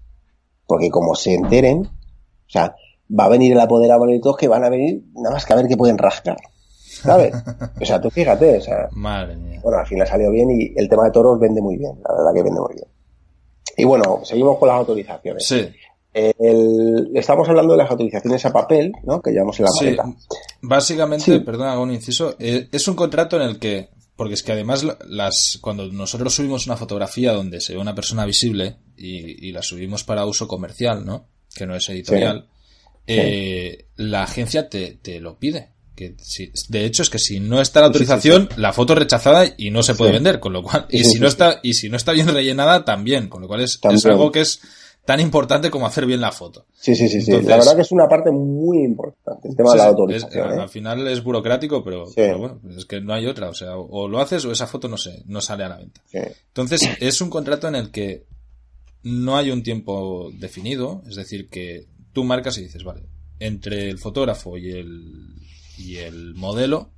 porque 0.65 0.89
como 0.89 1.15
se 1.15 1.34
enteren, 1.34 1.81
o 1.81 2.50
sea, 2.50 2.75
va 3.07 3.25
a 3.25 3.29
venir 3.29 3.51
el 3.53 3.60
apoderado 3.60 4.10
y 4.10 4.19
todos 4.19 4.38
que 4.38 4.48
van 4.48 4.63
a 4.63 4.69
venir 4.69 5.03
nada 5.13 5.36
más 5.36 5.45
que 5.45 5.53
a 5.53 5.55
ver 5.55 5.67
qué 5.67 5.77
pueden 5.77 5.98
rascar. 5.98 6.38
¿Sabes? 7.03 7.34
O 7.81 7.86
sea, 7.86 8.00
tú 8.00 8.10
fíjate, 8.10 8.57
o 8.57 8.62
sea. 8.62 8.88
Madre 8.91 9.36
mía. 9.36 9.60
Bueno, 9.62 9.79
al 9.79 9.86
final 9.86 10.07
salió 10.07 10.31
bien 10.31 10.50
y 10.50 10.74
el 10.75 10.88
tema 10.88 11.03
de 11.05 11.12
toros 11.12 11.39
vende 11.39 11.62
muy 11.62 11.77
bien, 11.77 11.91
la 12.07 12.15
verdad 12.15 12.34
que 12.34 12.43
vende 12.43 12.60
muy 12.60 12.74
bien. 12.74 12.88
Y 13.77 13.84
bueno, 13.84 14.22
seguimos 14.24 14.57
con 14.57 14.69
las 14.69 14.77
autorizaciones. 14.77 15.45
Sí. 15.45 15.69
El, 16.15 17.12
estamos 17.13 17.50
hablando 17.50 17.74
de 17.74 17.79
las 17.79 17.91
autorizaciones 17.91 18.45
a 18.45 18.53
papel, 18.53 18.93
¿no? 19.03 19.22
Que 19.22 19.31
llevamos 19.31 19.60
en 19.60 19.65
la 19.65 19.72
sí, 19.72 19.98
Básicamente, 20.62 21.41
perdona, 21.41 21.74
hago 21.74 21.84
un 21.84 21.91
inciso, 21.91 22.38
eh, 22.39 22.69
es 22.72 22.88
un 22.88 22.95
contrato 22.95 23.36
en 23.36 23.41
el 23.41 23.60
que, 23.60 23.89
porque 24.15 24.36
es 24.36 24.41
que 24.41 24.53
además 24.53 24.86
las, 25.10 25.60
cuando 25.60 25.91
nosotros 25.91 26.34
subimos 26.34 26.67
una 26.67 26.77
fotografía 26.77 27.34
donde 27.34 27.60
se 27.60 27.74
ve 27.74 27.81
una 27.81 27.93
persona 27.93 28.25
visible 28.25 28.77
y, 28.95 29.51
la 29.51 29.62
subimos 29.62 30.05
para 30.05 30.25
uso 30.25 30.48
comercial, 30.48 31.05
¿no? 31.05 31.27
Que 31.53 31.65
no 31.65 31.75
es 31.75 31.89
editorial, 31.89 32.48
eh, 33.07 33.89
la 33.98 34.24
agencia 34.24 34.69
te, 34.69 34.93
te 34.93 35.19
lo 35.19 35.38
pide. 35.38 35.74
Que 35.98 36.15
si, 36.22 36.50
de 36.69 36.86
hecho 36.86 37.03
es 37.03 37.10
que 37.10 37.19
si 37.19 37.41
no 37.41 37.60
está 37.60 37.81
la 37.81 37.88
autorización, 37.88 38.48
la 38.55 38.72
foto 38.72 38.93
es 38.93 39.00
rechazada 39.00 39.53
y 39.57 39.69
no 39.69 39.84
se 39.84 39.95
puede 39.95 40.13
vender, 40.13 40.39
con 40.39 40.53
lo 40.53 40.63
cual, 40.63 40.88
y 40.89 41.03
si 41.03 41.19
no 41.19 41.27
está, 41.27 41.60
y 41.62 41.74
si 41.74 41.89
no 41.89 41.98
está 41.98 42.13
bien 42.13 42.29
rellenada, 42.29 42.86
también, 42.86 43.27
con 43.27 43.41
lo 43.41 43.48
cual 43.50 43.62
es, 43.62 43.79
es 43.84 44.05
algo 44.05 44.31
que 44.31 44.41
es, 44.41 44.62
tan 45.06 45.20
importante 45.20 45.70
como 45.70 45.86
hacer 45.86 46.06
bien 46.06 46.20
la 46.20 46.32
foto. 46.32 46.66
Sí, 46.74 46.96
sí, 46.96 47.08
sí, 47.08 47.22
sí. 47.22 47.32
La 47.32 47.58
verdad 47.58 47.76
que 47.76 47.84
es 47.84 47.92
una 47.92 48.10
parte 48.10 48.32
muy 48.32 48.84
importante, 48.84 49.48
el 49.48 49.56
tema 49.56 49.72
de 49.72 49.78
la 49.78 49.86
autorización. 49.86 50.54
¿eh? 50.54 50.62
Al 50.62 50.70
final 50.70 51.08
es 51.08 51.24
burocrático, 51.24 51.84
pero, 51.84 52.06
bueno, 52.16 52.60
es 52.76 52.86
que 52.86 53.00
no 53.02 53.14
hay 53.14 53.28
otra. 53.28 53.50
O 53.50 53.54
sea, 53.54 53.78
o 53.78 54.08
lo 54.08 54.20
haces 54.20 54.44
o 54.46 54.52
esa 54.52 54.66
foto 54.66 54.88
no, 54.88 54.98
se, 54.98 55.24
no 55.28 55.42
sale 55.42 55.64
a 55.64 55.70
la 55.70 55.78
venta. 55.78 56.02
Entonces, 56.12 56.82
es 57.00 57.22
un 57.22 57.30
contrato 57.30 57.68
en 57.68 57.76
el 57.76 57.92
que 57.92 58.26
no 59.04 59.38
hay 59.38 59.52
un 59.52 59.62
tiempo 59.62 60.32
definido, 60.34 61.04
es 61.08 61.16
decir, 61.16 61.50
que 61.50 61.88
tú 62.12 62.24
marcas 62.24 62.58
y 62.58 62.64
dices, 62.64 62.84
vale, 62.84 63.04
entre 63.40 63.90
el 63.90 64.00
fotógrafo 64.00 64.58
y 64.58 64.72
el, 64.72 65.36
y 65.78 65.98
el 65.98 66.34
modelo 66.34 66.90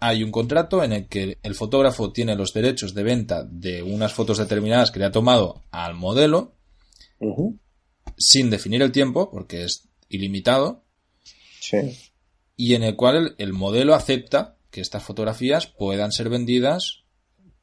hay 0.00 0.22
un 0.22 0.30
contrato 0.30 0.84
en 0.84 0.92
el 0.92 1.08
que 1.08 1.38
el 1.42 1.54
fotógrafo 1.56 2.12
tiene 2.12 2.36
los 2.36 2.52
derechos 2.52 2.94
de 2.94 3.02
venta 3.02 3.42
de 3.42 3.82
unas 3.82 4.12
fotos 4.12 4.38
determinadas 4.38 4.92
que 4.92 5.00
le 5.00 5.06
ha 5.06 5.10
tomado 5.10 5.64
al 5.72 5.94
modelo 5.94 6.52
sin 8.16 8.50
definir 8.50 8.82
el 8.82 8.92
tiempo, 8.92 9.30
porque 9.30 9.64
es 9.64 9.88
ilimitado, 10.08 10.84
y 12.56 12.74
en 12.74 12.82
el 12.82 12.96
cual 12.96 13.34
el, 13.38 13.52
modelo 13.52 13.94
acepta 13.94 14.56
que 14.70 14.80
estas 14.80 15.02
fotografías 15.02 15.66
puedan 15.66 16.12
ser 16.12 16.28
vendidas 16.28 17.04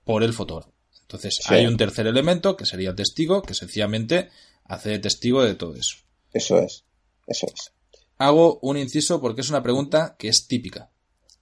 por 0.03 0.23
el 0.23 0.33
fotógrafo. 0.33 0.73
Entonces 1.01 1.39
hay 1.47 1.65
un 1.65 1.77
tercer 1.77 2.07
elemento 2.07 2.55
que 2.55 2.65
sería 2.65 2.89
el 2.89 2.95
testigo, 2.95 3.41
que 3.41 3.53
sencillamente 3.53 4.29
hace 4.63 4.89
de 4.89 4.99
testigo 4.99 5.43
de 5.43 5.55
todo 5.55 5.75
eso. 5.75 5.97
Eso 6.33 6.59
es, 6.59 6.83
eso 7.27 7.47
es. 7.47 7.71
Hago 8.17 8.59
un 8.61 8.77
inciso 8.77 9.21
porque 9.21 9.41
es 9.41 9.49
una 9.49 9.63
pregunta 9.63 10.15
que 10.17 10.29
es 10.29 10.47
típica. 10.47 10.89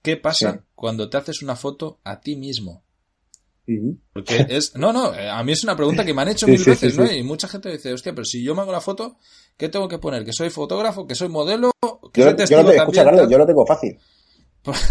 ¿Qué 0.02 0.16
pasa 0.16 0.64
cuando 0.74 1.08
te 1.08 1.16
haces 1.16 1.42
una 1.42 1.56
foto 1.56 1.98
a 2.04 2.20
ti 2.20 2.36
mismo? 2.36 2.84
Porque 4.12 4.46
es. 4.48 4.76
No, 4.76 4.92
no, 4.92 5.14
eh, 5.14 5.28
a 5.28 5.42
mí 5.42 5.52
es 5.52 5.64
una 5.64 5.76
pregunta 5.76 6.04
que 6.04 6.14
me 6.14 6.22
han 6.22 6.28
hecho 6.28 6.46
mil 6.46 6.62
veces, 6.62 6.96
¿no? 6.98 7.10
Y 7.10 7.22
mucha 7.22 7.48
gente 7.48 7.70
dice, 7.70 7.92
hostia, 7.92 8.14
pero 8.14 8.24
si 8.24 8.42
yo 8.42 8.54
me 8.54 8.62
hago 8.62 8.72
la 8.72 8.80
foto, 8.80 9.16
¿qué 9.56 9.68
tengo 9.68 9.88
que 9.88 9.98
poner? 9.98 10.24
¿Que 10.24 10.32
soy 10.32 10.50
fotógrafo? 10.50 11.06
¿Que 11.06 11.14
soy 11.14 11.28
modelo? 11.28 11.70
¿Que 12.12 12.20
yo, 12.20 12.26
soy 12.28 12.36
testigo 12.36 12.60
yo, 12.60 12.66
no 12.66 12.72
te, 12.92 13.30
yo 13.30 13.38
lo 13.38 13.46
tengo 13.46 13.66
fácil. 13.66 13.98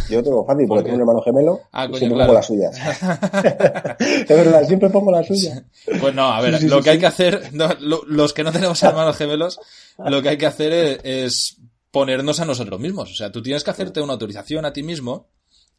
Yo 0.08 0.18
lo 0.18 0.24
tengo 0.24 0.46
fácil 0.46 0.68
porque 0.68 0.84
tengo 0.84 0.96
un 0.96 1.02
hermano 1.02 1.22
gemelo 1.22 1.62
ah, 1.72 1.88
y 1.92 1.98
siempre 1.98 2.20
pongo 2.20 2.34
las 2.34 2.46
suyas. 2.46 2.78
es 4.00 4.28
verdad, 4.28 4.68
siempre 4.68 4.90
pongo 4.90 5.12
las 5.12 5.26
suyas. 5.26 5.64
Pues 6.00 6.14
no, 6.14 6.32
a 6.32 6.42
ver, 6.42 6.62
lo 6.64 6.82
que 6.84 6.92
hay 6.92 7.00
que 7.00 7.08
hacer, 7.08 7.52
los 7.54 8.34
que 8.34 8.44
no 8.44 8.52
tenemos 8.52 8.82
hermanos 8.84 9.18
gemelos, 9.18 9.60
lo 9.98 10.22
que 10.22 10.30
hay 10.30 10.38
que 10.38 10.46
hacer 10.46 11.02
es, 11.04 11.60
ponernos 11.94 12.40
a 12.40 12.46
nosotros 12.46 12.80
mismos. 12.80 13.12
O 13.12 13.16
sea, 13.16 13.32
tú 13.32 13.44
tienes 13.44 13.64
que 13.64 13.70
hacerte 13.70 14.02
una 14.02 14.14
autorización 14.14 14.66
a 14.66 14.74
ti 14.74 14.82
mismo 14.82 15.30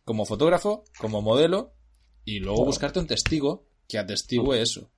como 0.05 0.25
fotógrafo, 0.25 0.85
como 1.01 1.23
modelo, 1.23 1.73
y 2.25 2.41
luego 2.41 2.65
buscarte 2.65 2.99
un 2.99 3.07
testigo 3.07 3.67
que 3.89 3.99
atestigue 3.99 4.61
eso. 4.61 4.91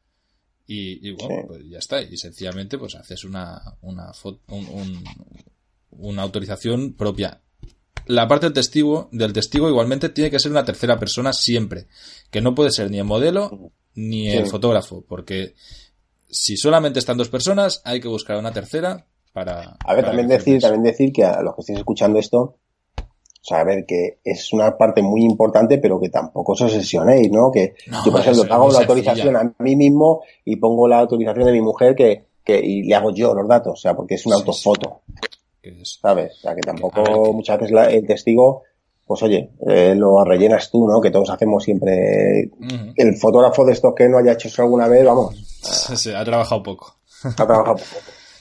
Y, 0.68 1.12
bueno, 1.12 1.44
pues 1.46 1.68
ya 1.68 1.78
está. 1.78 2.02
Y 2.02 2.16
sencillamente, 2.16 2.76
pues 2.76 2.96
haces 2.96 3.24
una, 3.24 3.62
una, 3.82 4.10
una 5.90 6.22
autorización 6.22 6.94
propia. 6.94 7.40
La 8.06 8.26
parte 8.26 8.46
del 8.46 8.52
testigo, 8.52 9.08
del 9.12 9.32
testigo 9.32 9.68
igualmente 9.68 10.08
tiene 10.08 10.30
que 10.30 10.40
ser 10.40 10.50
una 10.50 10.64
tercera 10.64 10.98
persona 10.98 11.32
siempre. 11.32 11.86
Que 12.30 12.40
no 12.40 12.54
puede 12.54 12.70
ser 12.70 12.90
ni 12.90 12.98
el 12.98 13.04
modelo 13.04 13.72
ni 13.94 14.28
el 14.28 14.46
fotógrafo. 14.46 15.04
Porque 15.06 15.54
si 16.28 16.56
solamente 16.56 16.98
están 16.98 17.16
dos 17.16 17.28
personas, 17.28 17.80
hay 17.84 18.00
que 18.00 18.08
buscar 18.08 18.36
una 18.36 18.52
tercera 18.52 19.06
para. 19.32 19.76
A 19.84 19.94
ver, 19.94 20.04
también 20.04 20.28
decir, 20.28 20.60
también 20.60 20.82
decir 20.82 21.12
que 21.12 21.24
a 21.24 21.42
los 21.42 21.54
que 21.54 21.60
estéis 21.60 21.78
escuchando 21.78 22.18
esto, 22.18 22.58
o 23.46 23.48
sea, 23.48 23.60
a 23.60 23.64
ver, 23.64 23.86
que 23.86 24.18
es 24.24 24.52
una 24.52 24.76
parte 24.76 25.02
muy 25.02 25.22
importante, 25.22 25.78
pero 25.78 26.00
que 26.00 26.08
tampoco 26.08 26.50
os 26.50 26.62
obsesionéis, 26.62 27.30
¿no? 27.30 27.52
Que 27.52 27.74
yo, 28.04 28.10
por 28.10 28.20
ejemplo, 28.20 28.42
hago 28.52 28.72
la 28.72 28.80
autorización 28.80 29.36
a 29.36 29.54
mí 29.60 29.76
mismo 29.76 30.22
y 30.44 30.56
pongo 30.56 30.88
la 30.88 30.98
autorización 30.98 31.44
de 31.44 31.52
mi 31.52 31.60
mujer 31.60 31.94
que, 31.94 32.24
que 32.42 32.58
y 32.58 32.82
le 32.82 32.94
hago 32.96 33.14
yo 33.14 33.34
los 33.34 33.46
datos, 33.46 33.74
o 33.74 33.76
sea, 33.76 33.94
porque 33.94 34.16
es 34.16 34.26
una 34.26 34.34
autofoto. 34.34 35.02
¿Sabes? 35.84 36.32
O 36.38 36.40
sea, 36.40 36.56
que 36.56 36.60
tampoco 36.60 37.32
muchas 37.32 37.60
veces 37.60 37.76
el 37.88 38.04
testigo, 38.04 38.64
pues 39.06 39.22
oye, 39.22 39.50
eh, 39.64 39.94
lo 39.94 40.24
rellenas 40.24 40.68
tú, 40.68 40.88
¿no? 40.88 41.00
Que 41.00 41.12
todos 41.12 41.30
hacemos 41.30 41.62
siempre. 41.62 42.50
El 42.96 43.16
fotógrafo 43.16 43.64
de 43.64 43.74
estos 43.74 43.94
que 43.94 44.08
no 44.08 44.18
haya 44.18 44.32
hecho 44.32 44.48
eso 44.48 44.62
alguna 44.62 44.88
vez, 44.88 45.04
vamos. 45.04 45.36
Sí, 45.96 46.12
ha 46.12 46.24
trabajado 46.24 46.64
poco. 46.64 46.96
Ha 47.22 47.46
trabajado 47.46 47.76
poco. 47.76 47.86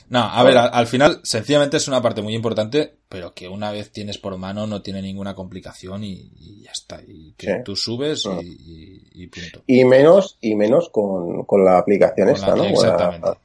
No, 0.08 0.20
a 0.20 0.42
ver, 0.44 0.56
al, 0.56 0.86
final, 0.86 1.20
sencillamente 1.24 1.78
es 1.78 1.88
una 1.88 2.00
parte 2.00 2.22
muy 2.22 2.34
importante, 2.34 2.98
pero 3.08 3.34
que 3.34 3.48
una 3.48 3.72
vez 3.72 3.90
tienes 3.90 4.18
por 4.18 4.36
mano 4.38 4.66
no 4.66 4.80
tiene 4.80 5.02
ninguna 5.02 5.34
complicación 5.34 6.04
y, 6.04 6.62
ya 6.62 6.70
está. 6.70 7.02
Y 7.06 7.34
que 7.36 7.62
tú 7.64 7.74
subes 7.74 8.24
y, 8.40 9.26
punto. 9.26 9.64
Y 9.66 9.84
menos, 9.84 10.38
y 10.40 10.54
menos 10.54 10.90
con, 10.90 11.44
la 11.64 11.78
aplicación 11.78 12.28
esta, 12.28 12.54
¿no? 12.54 12.64
Exactamente. 12.64 13.28
A, 13.28 13.38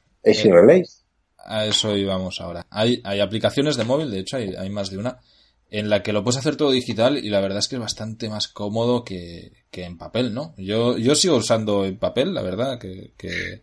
a 1.44 1.66
eso 1.66 1.96
íbamos 1.96 2.40
ahora. 2.40 2.66
Hay, 2.70 3.00
hay 3.04 3.18
aplicaciones 3.18 3.76
de 3.76 3.84
móvil, 3.84 4.10
de 4.10 4.20
hecho, 4.20 4.36
hay, 4.36 4.54
hay 4.54 4.70
más 4.70 4.90
de 4.90 4.98
una, 4.98 5.18
en 5.72 5.88
la 5.88 6.02
que 6.02 6.12
lo 6.12 6.22
puedes 6.22 6.38
hacer 6.38 6.56
todo 6.56 6.70
digital 6.70 7.16
y 7.16 7.30
la 7.30 7.40
verdad 7.40 7.58
es 7.58 7.66
que 7.66 7.76
es 7.76 7.80
bastante 7.80 8.28
más 8.28 8.46
cómodo 8.46 9.04
que, 9.04 9.52
en 9.72 9.96
papel, 9.96 10.34
¿no? 10.34 10.52
Yo, 10.58 10.98
yo 10.98 11.14
sigo 11.14 11.36
usando 11.36 11.86
en 11.86 11.96
papel, 11.96 12.34
la 12.34 12.42
verdad, 12.42 12.78
que, 12.78 13.14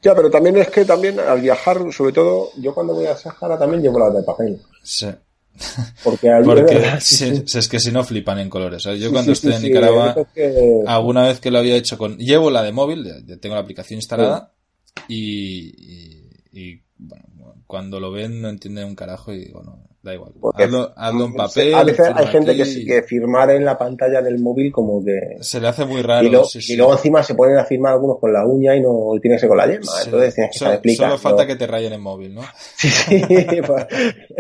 Ya, 0.02 0.16
pero 0.16 0.32
también 0.32 0.58
es 0.58 0.70
que 0.70 0.86
también 0.86 1.20
al 1.20 1.40
viajar, 1.40 1.78
sobre 1.94 2.12
todo, 2.12 2.50
yo 2.58 2.74
cuando 2.74 2.96
voy 2.96 3.06
a 3.06 3.16
Sahara 3.16 3.60
también 3.60 3.84
llevo 3.84 4.00
la 4.00 4.10
de 4.10 4.24
papel. 4.24 4.60
Sí. 4.82 5.06
Porque, 6.04 6.30
es 6.98 7.68
que 7.70 7.80
si 7.80 7.92
no 7.92 8.04
flipan 8.04 8.40
en 8.40 8.50
colores. 8.50 8.86
Yo 9.00 9.12
cuando 9.12 9.34
estoy 9.34 9.54
en 9.54 9.62
Nicaragua, 9.62 10.16
alguna 10.88 11.28
vez 11.28 11.40
que 11.40 11.52
lo 11.52 11.60
había 11.60 11.76
hecho 11.76 12.00
con... 12.00 12.18
Llevo 12.18 12.50
la 12.50 12.64
de 12.64 12.72
móvil, 12.72 13.08
tengo 13.40 13.54
la 13.54 13.62
aplicación 13.62 14.00
instalada 14.00 14.52
y, 15.08 15.76
y, 15.78 16.19
bueno, 16.52 17.24
cuando 17.66 18.00
lo 18.00 18.12
ven 18.12 18.42
no 18.42 18.50
entienden 18.50 18.86
un 18.86 18.96
carajo 18.96 19.32
y 19.32 19.46
digo, 19.46 19.64
no, 19.64 19.90
da 20.02 20.14
igual. 20.14 20.34
hazlo, 20.96 21.26
en 21.26 21.34
papel. 21.34 21.74
A 21.76 21.84
veces 21.84 22.12
hay 22.14 22.28
gente 22.28 22.56
que, 22.56 22.86
que 22.86 23.04
firmar 23.04 23.52
en 23.52 23.64
la 23.64 23.78
pantalla 23.78 24.22
del 24.22 24.40
móvil 24.40 24.72
como 24.72 25.04
que... 25.04 25.38
Se 25.42 25.60
le 25.60 25.68
hace 25.68 25.86
muy 25.86 26.02
raro. 26.02 26.28
Y, 26.28 26.76
luego 26.76 26.94
encima 26.94 27.24
se 27.24 27.36
ponen 27.36 27.58
a 27.58 27.66
firmar 27.66 27.94
algunos 27.94 28.20
con 28.20 28.34
la 28.34 28.46
uña 28.46 28.76
y 28.76 28.82
no 28.82 29.12
tiene 29.22 29.36
que 29.36 29.42
ser 29.42 29.50
con 29.50 29.58
la 29.58 29.68
yema. 29.68 29.92
Entonces 30.04 30.36
tienes 30.36 30.60
que 30.60 30.66
explicar. 30.66 31.10
Solo 31.10 31.18
falta 31.20 31.48
que 31.48 31.56
te 31.56 31.68
rayen 31.68 31.94
el 31.94 32.00
móvil, 32.00 32.34
¿no? 32.34 32.42
Sí, 32.76 32.90
sí. 32.90 33.22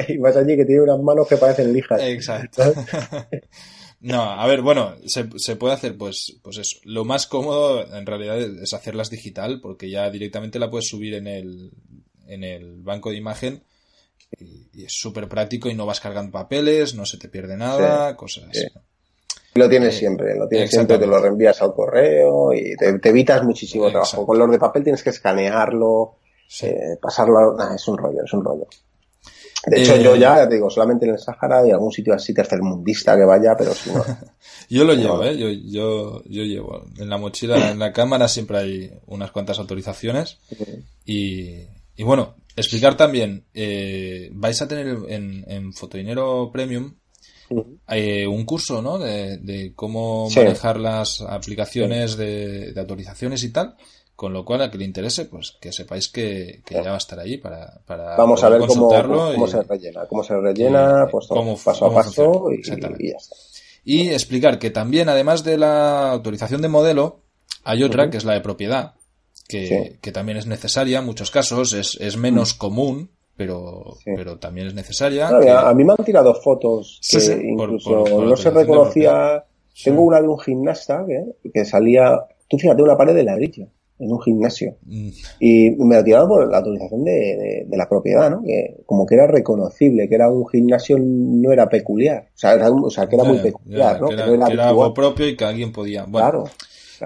Y 0.07 0.17
vas 0.17 0.35
allí 0.35 0.55
que 0.55 0.65
tiene 0.65 0.81
unas 0.81 0.99
manos 1.01 1.27
que 1.27 1.37
parecen 1.37 1.73
lijas. 1.73 2.01
Exacto. 2.01 2.63
No, 4.01 4.21
a 4.21 4.47
ver, 4.47 4.61
bueno, 4.61 4.95
se, 5.05 5.27
se, 5.35 5.57
puede 5.57 5.73
hacer, 5.73 5.97
pues, 5.97 6.39
pues 6.41 6.57
eso. 6.57 6.77
Lo 6.85 7.03
más 7.03 7.27
cómodo 7.27 7.85
en 7.93 8.05
realidad 8.05 8.39
es 8.39 8.73
hacerlas 8.73 9.09
digital, 9.09 9.59
porque 9.61 9.89
ya 9.89 10.09
directamente 10.09 10.57
la 10.57 10.69
puedes 10.69 10.87
subir 10.87 11.15
en 11.15 11.27
el, 11.27 11.71
en 12.29 12.43
el 12.43 12.81
banco 12.81 13.09
de 13.09 13.17
imagen 13.17 13.63
y, 14.37 14.85
es 14.85 14.93
súper 14.93 15.27
práctico 15.27 15.69
y 15.69 15.73
no 15.73 15.85
vas 15.85 15.99
cargando 15.99 16.31
papeles, 16.31 16.95
no 16.95 17.05
se 17.05 17.17
te 17.17 17.27
pierde 17.27 17.57
nada, 17.57 18.15
cosas 18.15 18.45
así. 18.49 18.65
Lo 19.55 19.67
tienes 19.67 19.95
eh, 19.95 19.99
siempre, 19.99 20.37
lo 20.37 20.47
tienes 20.47 20.69
siempre, 20.69 20.97
te 20.97 21.07
lo 21.07 21.19
reenvías 21.19 21.61
al 21.61 21.73
correo 21.73 22.53
y 22.53 22.75
te, 22.77 23.09
evitas 23.09 23.43
muchísimo 23.43 23.89
trabajo. 23.89 24.25
Con 24.25 24.37
los 24.37 24.49
de 24.49 24.59
papel 24.59 24.83
tienes 24.83 25.03
que 25.03 25.09
escanearlo, 25.09 26.17
eh, 26.61 26.97
pasarlo, 27.01 27.57
es 27.75 27.87
un 27.87 27.97
rollo, 27.97 28.23
es 28.23 28.33
un 28.33 28.43
rollo. 28.43 28.67
De 29.65 29.81
hecho, 29.81 29.97
yo 29.97 30.15
eh, 30.15 30.19
ya, 30.19 30.47
te 30.47 30.55
digo, 30.55 30.69
solamente 30.69 31.05
en 31.05 31.11
el 31.11 31.19
Sahara 31.19 31.67
y 31.67 31.71
algún 31.71 31.91
sitio 31.91 32.13
así 32.13 32.33
tercermundista 32.33 33.17
que 33.17 33.25
vaya, 33.25 33.55
pero 33.57 33.73
si 33.73 33.91
no. 33.91 34.05
yo 34.69 34.85
lo 34.85 34.93
llevo, 34.93 35.23
¿eh? 35.23 35.37
Yo, 35.37 35.49
yo, 35.49 36.23
yo 36.23 36.43
llevo. 36.43 36.85
En 36.97 37.09
la 37.09 37.17
mochila, 37.17 37.71
en 37.71 37.79
la 37.79 37.91
cámara 37.91 38.29
siempre 38.29 38.57
hay 38.57 38.93
unas 39.07 39.31
cuantas 39.31 39.59
autorizaciones 39.59 40.37
y, 41.05 41.65
y 41.99 42.03
bueno, 42.03 42.37
explicar 42.55 42.95
también, 42.95 43.43
eh, 43.53 44.29
vais 44.31 44.61
a 44.61 44.69
tener 44.69 44.87
en, 45.09 45.43
en 45.45 45.73
Fotodinero 45.73 46.49
Premium 46.49 46.93
eh, 47.89 48.25
un 48.25 48.45
curso, 48.45 48.81
¿no? 48.81 48.97
De, 48.97 49.73
cómo 49.75 50.29
manejar 50.29 50.79
las 50.79 51.19
aplicaciones 51.19 52.15
de, 52.15 52.73
autorizaciones 52.77 53.43
y 53.43 53.51
tal. 53.51 53.75
Con 54.15 54.31
lo 54.31 54.45
cual, 54.45 54.61
a 54.61 54.71
que 54.71 54.77
le 54.77 54.85
interese, 54.85 55.25
pues 55.25 55.57
que 55.59 55.73
sepáis 55.73 56.07
que, 56.07 56.61
ya 56.69 56.83
va 56.83 56.93
a 56.93 56.97
estar 56.99 57.19
ahí 57.19 57.37
para, 57.37 57.81
para 57.85 58.15
Vamos 58.15 58.45
a 58.45 58.49
ver 58.49 58.61
cómo, 58.61 58.87
cómo 58.87 59.47
se 59.47 59.61
rellena, 59.61 60.05
cómo 60.05 60.23
se 60.23 60.37
rellena, 60.39 61.05
pues 61.11 61.27
paso 61.27 61.85
a 61.85 61.93
paso 61.93 62.49
y, 62.49 62.61
y, 62.61 62.63
ya 62.63 63.17
está. 63.17 63.35
Y 63.83 64.07
explicar 64.07 64.57
que 64.57 64.69
también, 64.69 65.09
además 65.09 65.43
de 65.43 65.57
la 65.57 66.11
autorización 66.11 66.61
de 66.61 66.69
modelo, 66.69 67.23
hay 67.65 67.83
otra 67.83 68.09
que 68.09 68.15
es 68.15 68.23
la 68.23 68.35
de 68.35 68.41
propiedad, 68.41 68.93
que, 69.49 70.11
también 70.13 70.37
es 70.37 70.45
necesaria 70.45 70.99
en 70.99 71.05
muchos 71.05 71.31
casos, 71.31 71.73
es, 71.73 71.97
es 71.99 72.17
menos 72.17 72.55
mm. 72.55 72.57
común, 72.59 73.09
pero, 73.35 73.97
pero 74.05 74.37
también 74.37 74.67
es 74.67 74.73
necesaria. 74.73 75.27
A 75.27 75.73
mí 75.73 75.83
me 75.83 75.93
han 75.97 76.05
tirado 76.05 76.33
fotos 76.35 76.99
que 77.09 77.41
incluso 77.47 78.03
no 78.05 78.35
se 78.35 78.51
reconocía. 78.51 79.43
Tengo 79.83 80.01
una 80.03 80.21
de 80.21 80.27
un 80.27 80.39
gimnasta 80.39 81.05
que, 81.53 81.65
salía, 81.65 82.19
tú 82.47 82.57
fíjate, 82.57 82.83
una 82.83 82.97
pared 82.97 83.15
de 83.15 83.23
ladrillo 83.23 83.67
en 83.97 84.11
un 84.11 84.21
gimnasio. 84.21 84.75
Mm. 84.83 85.09
Y 85.39 85.71
me 85.71 85.95
ha 85.95 86.03
tirado 86.03 86.27
por 86.27 86.49
la 86.49 86.57
autorización 86.57 87.03
de, 87.03 87.65
de, 87.67 87.77
la 87.77 87.87
propiedad, 87.89 88.29
¿no? 88.29 88.43
Que 88.43 88.81
como 88.85 89.05
que 89.05 89.15
era 89.15 89.27
reconocible, 89.27 90.07
que 90.07 90.15
era 90.15 90.29
un 90.29 90.47
gimnasio, 90.47 90.97
no 90.99 91.51
era 91.51 91.67
peculiar. 91.67 92.27
O 92.33 92.37
sea, 92.37 92.55
o 92.69 92.89
sea 92.89 93.07
que 93.07 93.15
era 93.15 93.25
muy 93.25 93.39
peculiar, 93.39 93.99
¿no? 93.99 94.09
Que 94.09 94.15
era, 94.15 94.69
algo 94.69 94.93
propio 94.93 95.27
y 95.27 95.35
que 95.35 95.45
alguien 95.45 95.71
podía. 95.71 96.05
claro. 96.05 96.45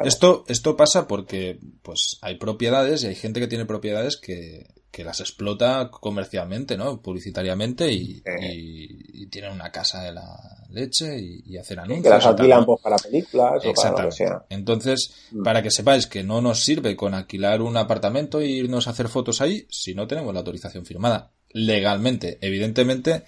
Esto, 0.04 0.44
esto 0.48 0.76
pasa 0.76 1.08
porque 1.08 1.60
pues 1.82 2.18
hay 2.22 2.38
propiedades 2.38 3.04
y 3.04 3.08
hay 3.08 3.16
gente 3.16 3.40
que 3.40 3.48
tiene 3.48 3.66
propiedades 3.66 4.18
que, 4.18 4.68
que 4.94 5.04
las 5.04 5.20
explota 5.22 5.90
comercialmente, 5.90 6.78
¿no? 6.78 7.02
Publicitariamente 7.02 7.92
y, 7.92 8.22
y, 8.42 9.26
tienen 9.26 9.52
una 9.52 9.72
casa 9.72 10.04
de 10.04 10.12
la 10.14 10.24
leche 10.70 11.20
y, 11.20 11.58
hacen 11.58 11.80
anuncios. 11.80 12.04
que 12.04 12.10
las 12.10 12.26
alquilan 12.28 12.64
pues, 12.64 12.80
para 12.80 12.98
películas 12.98 13.66
o 13.66 13.74
para 13.74 14.04
lo 14.04 14.10
que 14.10 14.16
sea. 14.16 14.46
Entonces, 14.50 15.12
mm. 15.32 15.42
para 15.42 15.64
que 15.64 15.72
sepáis 15.72 16.06
que 16.06 16.24
no 16.24 16.42
nos 16.42 16.64
sirve 16.64 16.96
con 16.96 17.16
alquilar 17.16 17.64
un 17.64 17.76
apartamento 17.76 18.40
e 18.40 18.46
irnos 18.46 18.88
a 18.88 18.92
hacer 18.92 19.10
fotos 19.10 19.42
ahí 19.42 19.66
si 19.68 19.96
no 19.96 20.06
tenemos 20.06 20.32
la 20.32 20.42
autorización 20.42 20.86
firmada. 20.86 21.32
Legalmente, 21.50 22.38
evidentemente, 22.42 23.24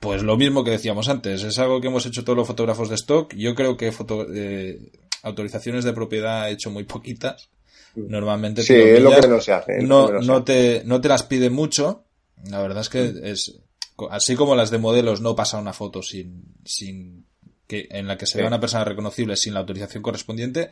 pues 0.00 0.22
lo 0.22 0.36
mismo 0.36 0.64
que 0.64 0.72
decíamos 0.72 1.08
antes, 1.08 1.44
es 1.44 1.58
algo 1.58 1.80
que 1.80 1.86
hemos 1.86 2.04
hecho 2.04 2.24
todos 2.24 2.36
los 2.36 2.46
fotógrafos 2.46 2.88
de 2.88 2.96
stock. 2.96 3.32
Yo 3.34 3.54
creo 3.54 3.76
que 3.76 3.90
foto, 3.90 4.26
eh, 4.34 4.90
autorizaciones 5.24 5.84
de 5.84 5.92
propiedad 5.92 6.48
he 6.48 6.52
hecho 6.52 6.70
muy 6.70 6.84
poquitas, 6.84 7.50
Normalmente 7.96 8.62
sí, 8.62 8.74
es 8.74 9.00
lo 9.00 9.10
que 9.10 9.28
no 9.28 9.40
se 9.40 9.52
hace. 9.52 9.82
No, 9.82 10.10
no, 10.20 10.42
te, 10.44 10.82
no 10.84 11.00
te 11.00 11.08
las 11.08 11.22
pide 11.22 11.50
mucho. 11.50 12.04
La 12.50 12.60
verdad 12.60 12.80
es 12.80 12.88
que 12.88 13.12
es, 13.22 13.60
así 14.10 14.34
como 14.34 14.56
las 14.56 14.70
de 14.70 14.78
modelos 14.78 15.20
no 15.20 15.36
pasa 15.36 15.60
una 15.60 15.72
foto 15.72 16.02
sin, 16.02 16.56
sin 16.64 17.26
que, 17.66 17.86
en 17.90 18.06
la 18.06 18.18
que 18.18 18.26
se 18.26 18.38
vea 18.38 18.48
una 18.48 18.60
persona 18.60 18.84
reconocible 18.84 19.36
sin 19.36 19.54
la 19.54 19.60
autorización 19.60 20.02
correspondiente, 20.02 20.70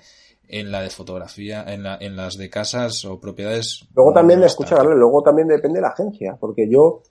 en 0.48 0.72
la 0.72 0.82
de 0.82 0.90
fotografía, 0.90 1.64
en, 1.66 1.84
la, 1.84 1.96
en 2.00 2.16
las 2.16 2.36
de 2.36 2.50
casas 2.50 3.04
o 3.04 3.20
propiedades. 3.20 3.86
Luego 3.94 4.12
también, 4.12 4.42
escucha, 4.42 4.82
luego 4.82 5.22
también 5.22 5.48
depende 5.48 5.78
de 5.78 5.82
la 5.82 5.88
agencia, 5.88 6.36
porque 6.38 6.68
yo 6.68 7.02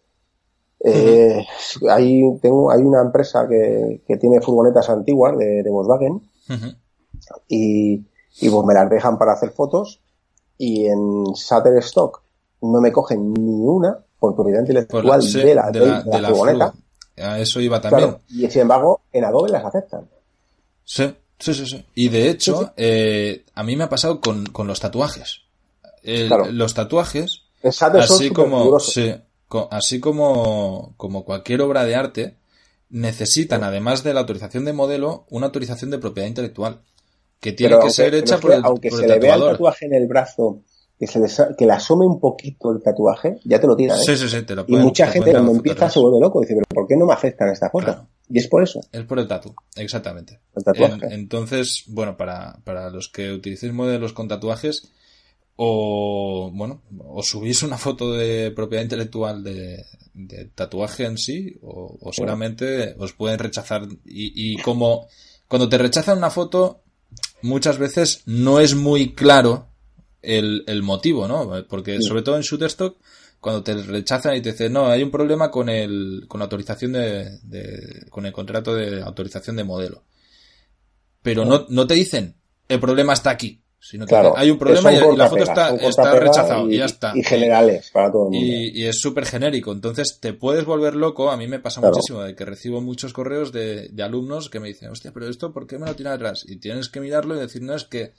eh, 0.83 1.45
hay, 1.89 2.21
tengo, 2.41 2.69
hay 2.69 2.81
una 2.81 3.01
empresa 3.01 3.47
que, 3.49 4.01
que 4.05 4.17
tiene 4.17 4.41
furgonetas 4.41 4.89
antiguas 4.89 5.37
de, 5.37 5.63
de 5.63 5.69
Volkswagen 5.69 6.21
y, 7.47 7.93
y 8.39 8.49
pues 8.49 8.65
me 8.65 8.73
las 8.73 8.89
dejan 8.89 9.17
para 9.17 9.33
hacer 9.33 9.51
fotos 9.51 9.99
y 10.57 10.85
en 10.85 11.23
Shutterstock 11.33 12.21
no 12.61 12.79
me 12.81 12.91
cogen 12.91 13.33
ni 13.33 13.65
una 13.65 13.97
por 14.19 14.35
propiedad 14.35 14.59
intelectual 14.59 15.03
de, 15.03 15.55
la, 15.55 15.71
de, 15.71 16.21
la, 16.21 16.29
furgoneta. 16.29 16.73
A 17.17 17.39
eso 17.39 17.59
iba 17.59 17.81
también. 17.81 18.17
y 18.29 18.47
sin 18.49 18.61
embargo, 18.61 19.01
en 19.11 19.25
Adobe 19.25 19.49
las 19.49 19.65
aceptan. 19.65 20.07
Sí, 20.83 21.15
sí, 21.39 21.53
sí. 21.53 21.65
sí. 21.65 21.85
Y 21.95 22.09
de 22.09 22.29
hecho, 22.29 22.71
Eh, 22.77 23.45
a 23.55 23.63
mí 23.63 23.75
me 23.75 23.83
ha 23.85 23.89
pasado 23.89 24.21
con, 24.21 24.45
con 24.45 24.67
los 24.67 24.79
tatuajes. 24.79 25.41
Los 26.03 26.73
tatuajes, 26.73 27.43
así 27.63 28.31
como, 28.31 28.79
sí, 28.79 29.13
así 29.69 29.99
como, 29.99 30.93
como 30.97 31.25
cualquier 31.25 31.61
obra 31.61 31.83
de 31.85 31.95
arte, 31.95 32.37
necesitan, 32.89 33.63
además 33.63 34.03
de 34.03 34.13
la 34.13 34.21
autorización 34.21 34.65
de 34.65 34.73
modelo, 34.73 35.25
una 35.29 35.47
autorización 35.47 35.91
de 35.91 35.99
propiedad 35.99 36.27
intelectual. 36.27 36.81
Que 37.41 37.51
tiene 37.51 37.77
que 37.79 37.89
ser 37.89 38.15
hecha 38.15 38.39
por 38.39 38.53
el 38.53 38.61
Aunque 38.63 38.89
se 38.89 39.05
le 39.05 39.19
vea 39.19 39.35
el 39.35 39.41
tatuaje 39.41 39.87
en 39.87 39.95
el 39.95 40.07
brazo, 40.07 40.61
que, 40.97 41.07
se 41.07 41.19
que 41.57 41.65
le 41.65 41.73
asome 41.73 42.05
un 42.05 42.19
poquito 42.19 42.71
el 42.71 42.81
tatuaje, 42.81 43.39
ya 43.43 43.59
te 43.59 43.67
lo 43.67 43.75
tira. 43.75 43.95
¿eh? 43.95 44.03
Sí, 44.05 44.15
sí, 44.15 44.29
sí, 44.29 44.43
te 44.43 44.55
lo 44.55 44.63
Y 44.67 44.77
mucha 44.77 45.07
gente 45.07 45.31
cuando 45.31 45.51
empieza 45.51 45.89
se 45.89 45.99
vuelve 45.99 46.19
loco. 46.21 46.39
Dice, 46.39 46.53
pero 46.53 46.65
¿por 46.69 46.87
qué 46.87 46.95
no 46.95 47.05
me 47.05 47.13
aceptan 47.13 47.49
esta 47.49 47.69
foto? 47.69 48.07
Y 48.29 48.39
es 48.39 48.47
por 48.47 48.63
eso. 48.63 48.79
Es 48.93 49.03
por 49.03 49.19
el 49.19 49.27
tatu, 49.27 49.53
exactamente. 49.75 50.39
El 50.55 50.63
tatuaje. 50.63 51.07
entonces, 51.09 51.83
bueno, 51.87 52.15
para, 52.15 52.59
para 52.63 52.89
los 52.89 53.09
que 53.09 53.33
utilicéis 53.33 53.73
modelos 53.73 54.13
con 54.13 54.29
tatuajes, 54.29 54.93
o 55.63 56.49
bueno, 56.51 56.81
o 56.97 57.21
subís 57.21 57.61
una 57.61 57.77
foto 57.77 58.13
de 58.13 58.51
propiedad 58.51 58.83
intelectual 58.83 59.43
de, 59.43 59.85
tatuaje 60.55 61.05
en 61.05 61.17
sí, 61.17 61.55
o, 61.61 62.11
seguramente 62.11 62.95
os 62.97 63.13
pueden 63.13 63.37
rechazar. 63.37 63.87
Y, 64.05 64.59
como 64.63 65.07
cuando 65.47 65.69
te 65.69 65.77
rechazan 65.77 66.17
una 66.17 66.31
foto, 66.31 66.81
muchas 67.41 67.77
veces 67.77 68.23
no 68.25 68.59
es 68.59 68.75
muy 68.75 69.13
claro 69.13 69.69
el, 70.21 70.63
el 70.67 70.83
motivo, 70.83 71.27
¿no? 71.27 71.65
Porque 71.67 71.99
sobre 72.01 72.21
todo 72.21 72.35
en 72.35 72.43
Shutterstock, 72.43 72.97
cuando 73.39 73.63
te 73.63 73.73
rechazan 73.73 74.35
y 74.35 74.41
te 74.41 74.51
dicen, 74.51 74.73
no, 74.73 74.87
hay 74.87 75.01
un 75.01 75.11
problema 75.11 75.49
con 75.49 75.69
el, 75.69 76.25
con 76.27 76.39
la 76.39 76.45
autorización 76.45 76.93
de, 76.93 77.39
de 77.41 78.05
con 78.09 78.25
el 78.25 78.33
contrato 78.33 78.75
de 78.75 79.01
autorización 79.01 79.55
de 79.55 79.63
modelo. 79.63 80.03
Pero 81.23 81.45
no, 81.45 81.65
no 81.69 81.87
te 81.87 81.95
dicen, 81.95 82.35
el 82.67 82.79
problema 82.79 83.13
está 83.13 83.31
aquí 83.31 83.61
claro, 84.07 84.33
hay 84.37 84.51
un 84.51 84.57
problema 84.57 84.93
y, 84.93 85.17
la 85.17 85.29
foto 85.29 85.43
está, 85.43 85.75
está 85.75 86.19
rechazada 86.19 86.63
y, 86.63 86.77
ya 86.77 86.85
está. 86.85 87.13
Y 87.15 87.23
generales 87.23 87.89
para 87.91 88.11
todo 88.11 88.27
el 88.27 88.31
mundo. 88.31 88.39
Y, 88.39 88.85
es 88.85 88.99
súper 88.99 89.25
genérico. 89.25 89.71
Entonces 89.71 90.19
te 90.21 90.33
puedes 90.33 90.65
volver 90.65 90.95
loco. 90.95 91.31
A 91.31 91.37
mí 91.37 91.47
me 91.47 91.59
pasa 91.59 91.81
muchísimo 91.81 92.21
de 92.21 92.35
que 92.35 92.45
recibo 92.45 92.81
muchos 92.81 93.13
correos 93.13 93.51
de, 93.51 93.89
de, 93.89 94.03
alumnos 94.03 94.49
que 94.49 94.59
me 94.59 94.67
dicen, 94.67 94.89
hostia, 94.89 95.11
pero 95.11 95.27
esto, 95.27 95.51
¿por 95.51 95.67
qué 95.67 95.79
me 95.79 95.87
lo 95.87 95.95
tiene 95.95 96.11
atrás? 96.11 96.45
Y 96.47 96.57
tienes 96.57 96.89
que 96.89 96.99
mirarlo 96.99 97.35
y 97.35 97.39
decir, 97.39 97.61
no, 97.61 97.73
es 97.73 97.85
que 97.85 98.13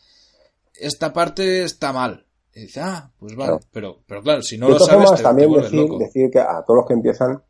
esta 0.74 1.12
parte 1.12 1.62
está 1.62 1.92
mal. 1.92 2.26
Y 2.54 2.62
dice, 2.62 2.80
ah, 2.80 3.10
pues 3.18 3.34
vale. 3.34 3.58
Pero, 3.72 4.00
pero 4.06 4.22
claro, 4.22 4.42
si 4.42 4.58
no 4.58 4.68
lo 4.68 4.78
sabes, 4.78 5.14
te, 5.14 5.22
también 5.22 5.50
decir, 5.52 5.88
decir 5.98 6.30
que 6.30 6.40
a 6.40 6.62
todos 6.66 6.78
los 6.78 6.86
que 6.86 6.94
empiezan, 6.94 7.42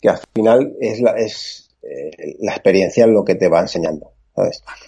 que 0.00 0.08
al 0.08 0.20
final 0.34 0.74
es 0.80 1.00
la, 1.00 1.12
es, 1.12 1.68
eh, 1.82 2.36
la 2.40 2.52
experiencia 2.52 3.06
lo 3.06 3.24
que 3.24 3.34
te 3.34 3.48
va 3.48 3.60
enseñando. 3.60 4.12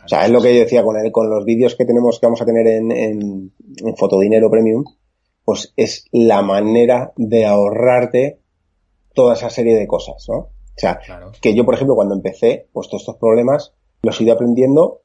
O 0.05 0.09
sea, 0.09 0.25
es 0.25 0.31
lo 0.31 0.41
que 0.41 0.55
yo 0.55 0.61
decía 0.61 0.83
con, 0.83 0.97
el, 0.97 1.11
con 1.13 1.31
los 1.31 1.45
vídeos 1.45 1.75
que 1.75 1.85
tenemos, 1.85 2.19
que 2.19 2.27
vamos 2.27 2.43
a 2.43 2.47
tener 2.47 2.67
en, 2.67 2.91
en, 2.93 3.53
en 3.77 3.97
Fotodinero 3.97 4.51
Premium, 4.51 4.85
pues 5.45 5.73
es 5.77 6.05
la 6.13 6.43
manera 6.43 7.13
de 7.17 7.47
ahorrarte 7.47 8.41
toda 9.15 9.35
esa 9.35 9.51
serie 9.51 9.77
de 9.77 9.87
cosas, 9.87 10.25
¿no? 10.29 10.37
O 10.37 10.81
sea, 10.81 10.99
que 11.43 11.55
yo, 11.55 11.65
por 11.65 11.75
ejemplo, 11.75 11.95
cuando 11.95 12.15
empecé, 12.15 12.69
pues 12.73 12.89
todos 12.89 13.03
estos 13.03 13.17
problemas 13.17 13.75
los 14.03 14.19
he 14.19 14.25
ido 14.25 14.33
aprendiendo 14.33 15.03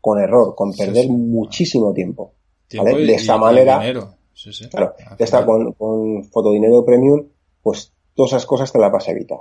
con 0.00 0.18
error, 0.18 0.54
con 0.54 0.72
perder 0.72 1.08
muchísimo 1.08 1.92
tiempo. 1.92 2.32
¿vale? 2.76 3.06
de 3.06 3.14
esta 3.14 3.36
manera, 3.36 3.78
claro, 3.78 4.14
de 5.18 5.24
esta 5.24 5.44
con, 5.44 5.72
con 5.72 6.24
Fotodinero 6.24 6.84
Premium, 6.84 7.28
pues 7.62 7.92
todas 8.14 8.32
esas 8.32 8.46
cosas 8.46 8.72
te 8.72 8.78
las 8.78 8.92
vas 8.92 9.08
a 9.08 9.10
evitar. 9.10 9.40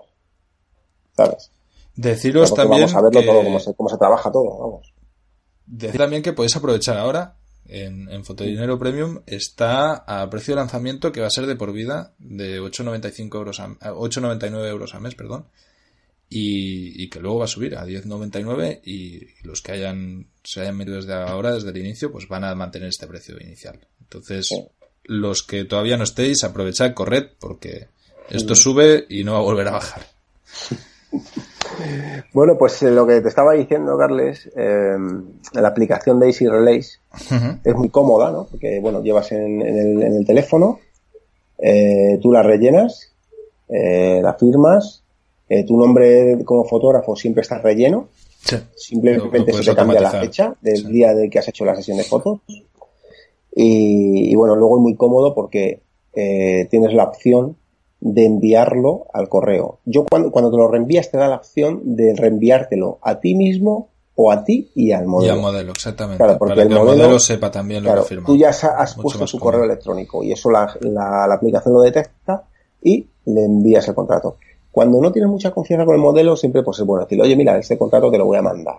¿Sabes? 1.15 1.51
Deciros 1.97 2.53
también. 2.53 2.81
Vamos 2.81 2.95
a 2.95 3.01
verlo 3.01 3.23
todo, 3.23 3.43
cómo 3.43 3.59
se, 3.59 3.73
cómo 3.73 3.89
se, 3.89 3.97
trabaja 3.97 4.31
todo, 4.31 4.57
vamos. 4.57 4.93
Decir 5.65 5.97
también 5.97 6.21
que 6.21 6.31
podéis 6.31 6.55
aprovechar 6.55 6.95
ahora. 6.97 7.35
En, 7.69 8.07
en 8.09 8.23
Fotodinero 8.23 8.79
Premium 8.79 9.23
está 9.25 9.95
a 9.95 10.29
precio 10.29 10.53
de 10.53 10.61
lanzamiento 10.61 11.11
que 11.11 11.19
va 11.19 11.27
a 11.27 11.31
ser 11.31 11.47
de 11.47 11.57
por 11.57 11.73
vida 11.73 12.13
de 12.17 12.61
8,95 12.61 13.35
euros 13.35 13.59
a, 13.59 13.67
8,99 13.67 14.69
euros 14.69 14.95
al 14.95 15.01
mes, 15.01 15.15
perdón. 15.15 15.47
Y, 16.29 17.03
y, 17.03 17.09
que 17.09 17.19
luego 17.19 17.39
va 17.39 17.45
a 17.45 17.49
subir 17.49 17.75
a 17.75 17.85
10,99 17.85 18.81
y 18.85 19.27
los 19.43 19.61
que 19.61 19.71
hayan 19.73 20.27
se 20.43 20.61
hayan 20.61 20.77
metido 20.77 20.97
desde 20.97 21.13
ahora, 21.13 21.53
desde 21.53 21.69
el 21.71 21.77
inicio, 21.77 22.11
pues 22.11 22.27
van 22.27 22.43
a 22.43 22.53
mantener 22.53 22.89
este 22.89 23.07
precio 23.07 23.35
inicial. 23.41 23.79
Entonces, 24.01 24.49
los 25.03 25.41
que 25.43 25.65
todavía 25.65 25.97
no 25.97 26.03
estéis, 26.03 26.43
aprovechad, 26.43 26.93
corred, 26.93 27.31
porque 27.39 27.87
esto 28.29 28.55
sube 28.55 29.05
y 29.09 29.23
no 29.23 29.33
va 29.33 29.39
a 29.39 29.43
volver 29.43 29.67
a 29.69 29.71
bajar. 29.71 30.07
Bueno, 32.33 32.57
pues 32.57 32.81
eh, 32.83 32.91
lo 32.91 33.05
que 33.05 33.21
te 33.21 33.29
estaba 33.29 33.53
diciendo, 33.53 33.97
Carles, 33.97 34.49
eh, 34.55 34.97
la 35.53 35.67
aplicación 35.67 36.19
de 36.19 36.27
Easy 36.27 36.47
Relays 36.47 37.01
es 37.63 37.75
muy 37.75 37.89
cómoda, 37.89 38.31
¿no? 38.31 38.47
Porque, 38.49 38.79
bueno, 38.79 39.01
llevas 39.01 39.31
en, 39.31 39.61
el, 39.61 40.25
teléfono, 40.25 40.79
eh, 41.57 42.19
tú 42.21 42.31
la 42.31 42.43
rellenas, 42.43 43.13
la 43.69 44.35
firmas, 44.39 45.03
tu 45.65 45.77
nombre 45.77 46.37
como 46.45 46.65
fotógrafo 46.65 47.15
siempre 47.15 47.41
está 47.41 47.59
relleno, 47.59 48.09
simplemente 48.75 49.53
se 49.53 49.71
te 49.71 49.75
cambia 49.75 49.99
la 49.99 50.11
fecha 50.11 50.55
del 50.61 50.87
día 50.87 51.13
de 51.13 51.29
que 51.29 51.39
has 51.39 51.47
hecho 51.47 51.65
la 51.65 51.75
sesión 51.75 51.97
de 51.97 52.03
fotos. 52.03 52.39
Y, 53.55 54.31
y 54.31 54.35
bueno, 54.35 54.55
luego 54.55 54.77
es 54.77 54.81
muy 54.83 54.95
cómodo 54.95 55.33
porque 55.33 55.81
tienes 56.13 56.93
la 56.93 57.05
opción 57.05 57.57
de 58.13 58.25
enviarlo 58.25 59.07
al 59.13 59.29
correo. 59.29 59.79
Yo 59.85 60.05
cuando, 60.05 60.31
cuando 60.31 60.51
te 60.51 60.57
lo 60.57 60.67
reenvías 60.67 61.11
te 61.11 61.17
da 61.17 61.27
la 61.27 61.37
opción 61.37 61.95
de 61.95 62.13
reenviártelo 62.15 62.99
a 63.01 63.19
ti 63.19 63.35
mismo 63.35 63.89
o 64.15 64.31
a 64.31 64.43
ti 64.43 64.71
y 64.73 64.91
al 64.91 65.05
modelo. 65.05 65.33
Y 65.33 65.37
al 65.37 65.41
modelo, 65.41 65.71
exactamente. 65.71 66.23
Claro, 66.23 66.39
porque 66.39 66.61
el, 66.61 66.69
modelo, 66.69 67.19
sepa 67.19 67.51
también 67.51 67.83
lo 67.83 68.03
que 68.03 68.17
Tú 68.17 68.35
ya 68.35 68.49
has, 68.49 68.95
puesto 68.95 69.27
su 69.27 69.39
correo 69.39 69.63
electrónico 69.63 70.23
y 70.23 70.31
eso 70.31 70.49
la, 70.49 70.75
la, 70.81 71.31
aplicación 71.31 71.75
lo 71.75 71.81
detecta 71.81 72.43
y 72.81 73.07
le 73.25 73.45
envías 73.45 73.87
el 73.87 73.93
contrato. 73.93 74.37
Cuando 74.71 74.99
no 74.99 75.11
tienes 75.11 75.29
mucha 75.29 75.51
confianza 75.51 75.85
con 75.85 75.95
el 75.95 76.01
modelo, 76.01 76.35
siempre 76.35 76.63
pues 76.63 76.79
es 76.79 76.85
bueno 76.85 77.05
decir, 77.05 77.21
oye, 77.21 77.35
mira, 77.35 77.57
este 77.57 77.77
contrato 77.77 78.09
te 78.09 78.17
lo 78.17 78.25
voy 78.25 78.37
a 78.37 78.41
mandar. 78.41 78.77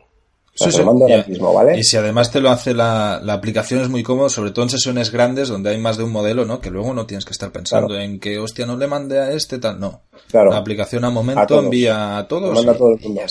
Y 1.78 1.84
si 1.84 1.96
además 1.96 2.30
te 2.30 2.40
lo 2.40 2.50
hace 2.50 2.74
la, 2.74 3.20
la, 3.22 3.34
aplicación 3.34 3.80
es 3.80 3.88
muy 3.88 4.02
cómodo, 4.02 4.28
sobre 4.28 4.50
todo 4.50 4.64
en 4.64 4.70
sesiones 4.70 5.10
grandes 5.10 5.48
donde 5.48 5.70
hay 5.70 5.78
más 5.78 5.96
de 5.96 6.04
un 6.04 6.12
modelo, 6.12 6.44
¿no? 6.44 6.60
Que 6.60 6.70
luego 6.70 6.92
no 6.94 7.06
tienes 7.06 7.24
que 7.24 7.32
estar 7.32 7.52
pensando 7.52 7.96
en 7.96 8.18
que, 8.18 8.38
hostia, 8.38 8.66
no 8.66 8.76
le 8.76 8.86
mande 8.86 9.18
a 9.18 9.32
este 9.32 9.58
tal, 9.58 9.78
no. 9.78 10.02
La 10.32 10.56
aplicación 10.56 11.04
a 11.04 11.10
momento 11.10 11.58
envía 11.60 12.18
a 12.18 12.28
todos. 12.28 12.54
Manda 12.54 12.76
todo 12.76 12.94
el 12.94 13.00
mundo. 13.00 13.22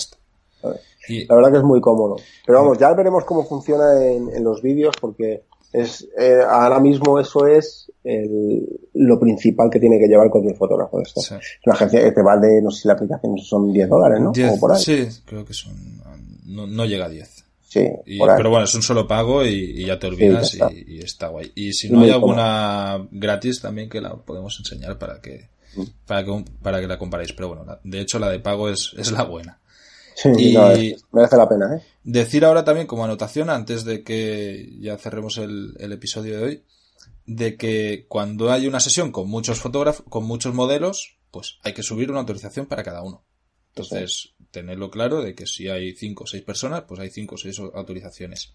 Y 1.08 1.26
La 1.26 1.36
verdad 1.36 1.52
que 1.52 1.58
es 1.58 1.64
muy 1.64 1.80
cómodo. 1.80 2.16
Pero 2.46 2.58
vamos, 2.60 2.78
ya 2.78 2.92
veremos 2.92 3.24
cómo 3.24 3.44
funciona 3.44 4.04
en, 4.04 4.28
en 4.34 4.44
los 4.44 4.60
vídeos 4.60 4.94
porque 5.00 5.44
es 5.72 6.08
eh, 6.18 6.40
ahora 6.48 6.80
mismo 6.80 7.18
eso 7.18 7.46
es 7.46 7.90
el, 8.04 8.66
lo 8.94 9.20
principal 9.20 9.68
que 9.70 9.78
tiene 9.78 9.98
que 9.98 10.06
llevar 10.06 10.30
cualquier 10.30 10.56
fotógrafo 10.56 10.96
de 10.96 11.02
esto. 11.02 11.20
Es 11.20 11.58
una 11.66 11.74
agencia 11.74 12.02
que 12.02 12.12
te 12.12 12.22
vale, 12.22 12.62
no 12.62 12.70
sé 12.70 12.82
si 12.82 12.88
la 12.88 12.94
aplicación 12.94 13.36
son 13.38 13.72
10 13.72 13.88
dólares, 13.88 14.20
¿no? 14.20 14.32
Sí, 14.76 15.06
creo 15.26 15.44
que 15.44 15.52
son 15.52 15.74
no, 16.66 16.84
llega 16.84 17.06
a 17.06 17.08
10. 17.08 17.44
Sí, 17.68 17.86
pero 18.06 18.48
bueno, 18.48 18.64
es 18.64 18.74
un 18.74 18.82
solo 18.82 19.06
pago 19.06 19.44
y, 19.44 19.84
ya 19.84 19.98
te 19.98 20.06
olvidas 20.06 20.56
y, 20.70 21.00
está. 21.00 21.28
guay. 21.28 21.52
Y 21.54 21.74
si 21.74 21.90
no 21.90 22.00
hay 22.00 22.10
alguna 22.10 23.06
gratis 23.10 23.60
también 23.60 23.90
que 23.90 24.00
la 24.00 24.16
podemos 24.16 24.58
enseñar 24.58 24.98
para 24.98 25.20
que, 25.20 25.50
mm. 25.76 25.82
para 26.06 26.24
que, 26.24 26.44
para 26.62 26.80
que 26.80 26.86
la 26.86 26.98
comparéis. 26.98 27.34
Pero 27.34 27.48
bueno, 27.48 27.78
de 27.84 28.00
hecho 28.00 28.18
la 28.18 28.30
de 28.30 28.40
pago 28.40 28.70
es, 28.70 28.94
es 28.96 29.12
la 29.12 29.24
buena. 29.24 29.60
Sí, 30.14 30.30
y 30.36 30.96
merece 31.12 31.36
la 31.36 31.48
pena, 31.48 31.76
¿eh? 31.76 31.82
Decir 32.02 32.44
ahora 32.44 32.64
también 32.64 32.86
como 32.86 33.04
anotación, 33.04 33.50
antes 33.50 33.84
de 33.84 34.02
que 34.02 34.76
ya 34.80 34.96
cerremos 34.96 35.36
el, 35.38 35.76
el 35.78 35.92
episodio 35.92 36.38
de 36.38 36.42
hoy, 36.42 36.64
de 37.26 37.56
que 37.56 38.06
cuando 38.08 38.50
hay 38.50 38.66
una 38.66 38.80
sesión 38.80 39.12
con 39.12 39.28
muchos 39.28 39.60
fotógrafos, 39.60 40.06
con 40.08 40.24
muchos 40.24 40.54
modelos, 40.54 41.18
pues 41.30 41.58
hay 41.62 41.74
que 41.74 41.82
subir 41.82 42.10
una 42.10 42.20
autorización 42.20 42.66
para 42.66 42.82
cada 42.82 43.02
uno. 43.02 43.22
Entonces, 43.82 44.34
tenerlo 44.50 44.90
claro 44.90 45.22
de 45.22 45.34
que 45.34 45.46
si 45.46 45.68
hay 45.68 45.94
cinco 45.94 46.24
o 46.24 46.26
seis 46.26 46.42
personas, 46.42 46.84
pues 46.88 47.00
hay 47.00 47.10
cinco 47.10 47.34
o 47.36 47.38
seis 47.38 47.58
autorizaciones. 47.58 48.54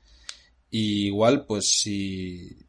Y 0.70 1.08
igual, 1.08 1.46
pues 1.46 1.80
si 1.82 2.66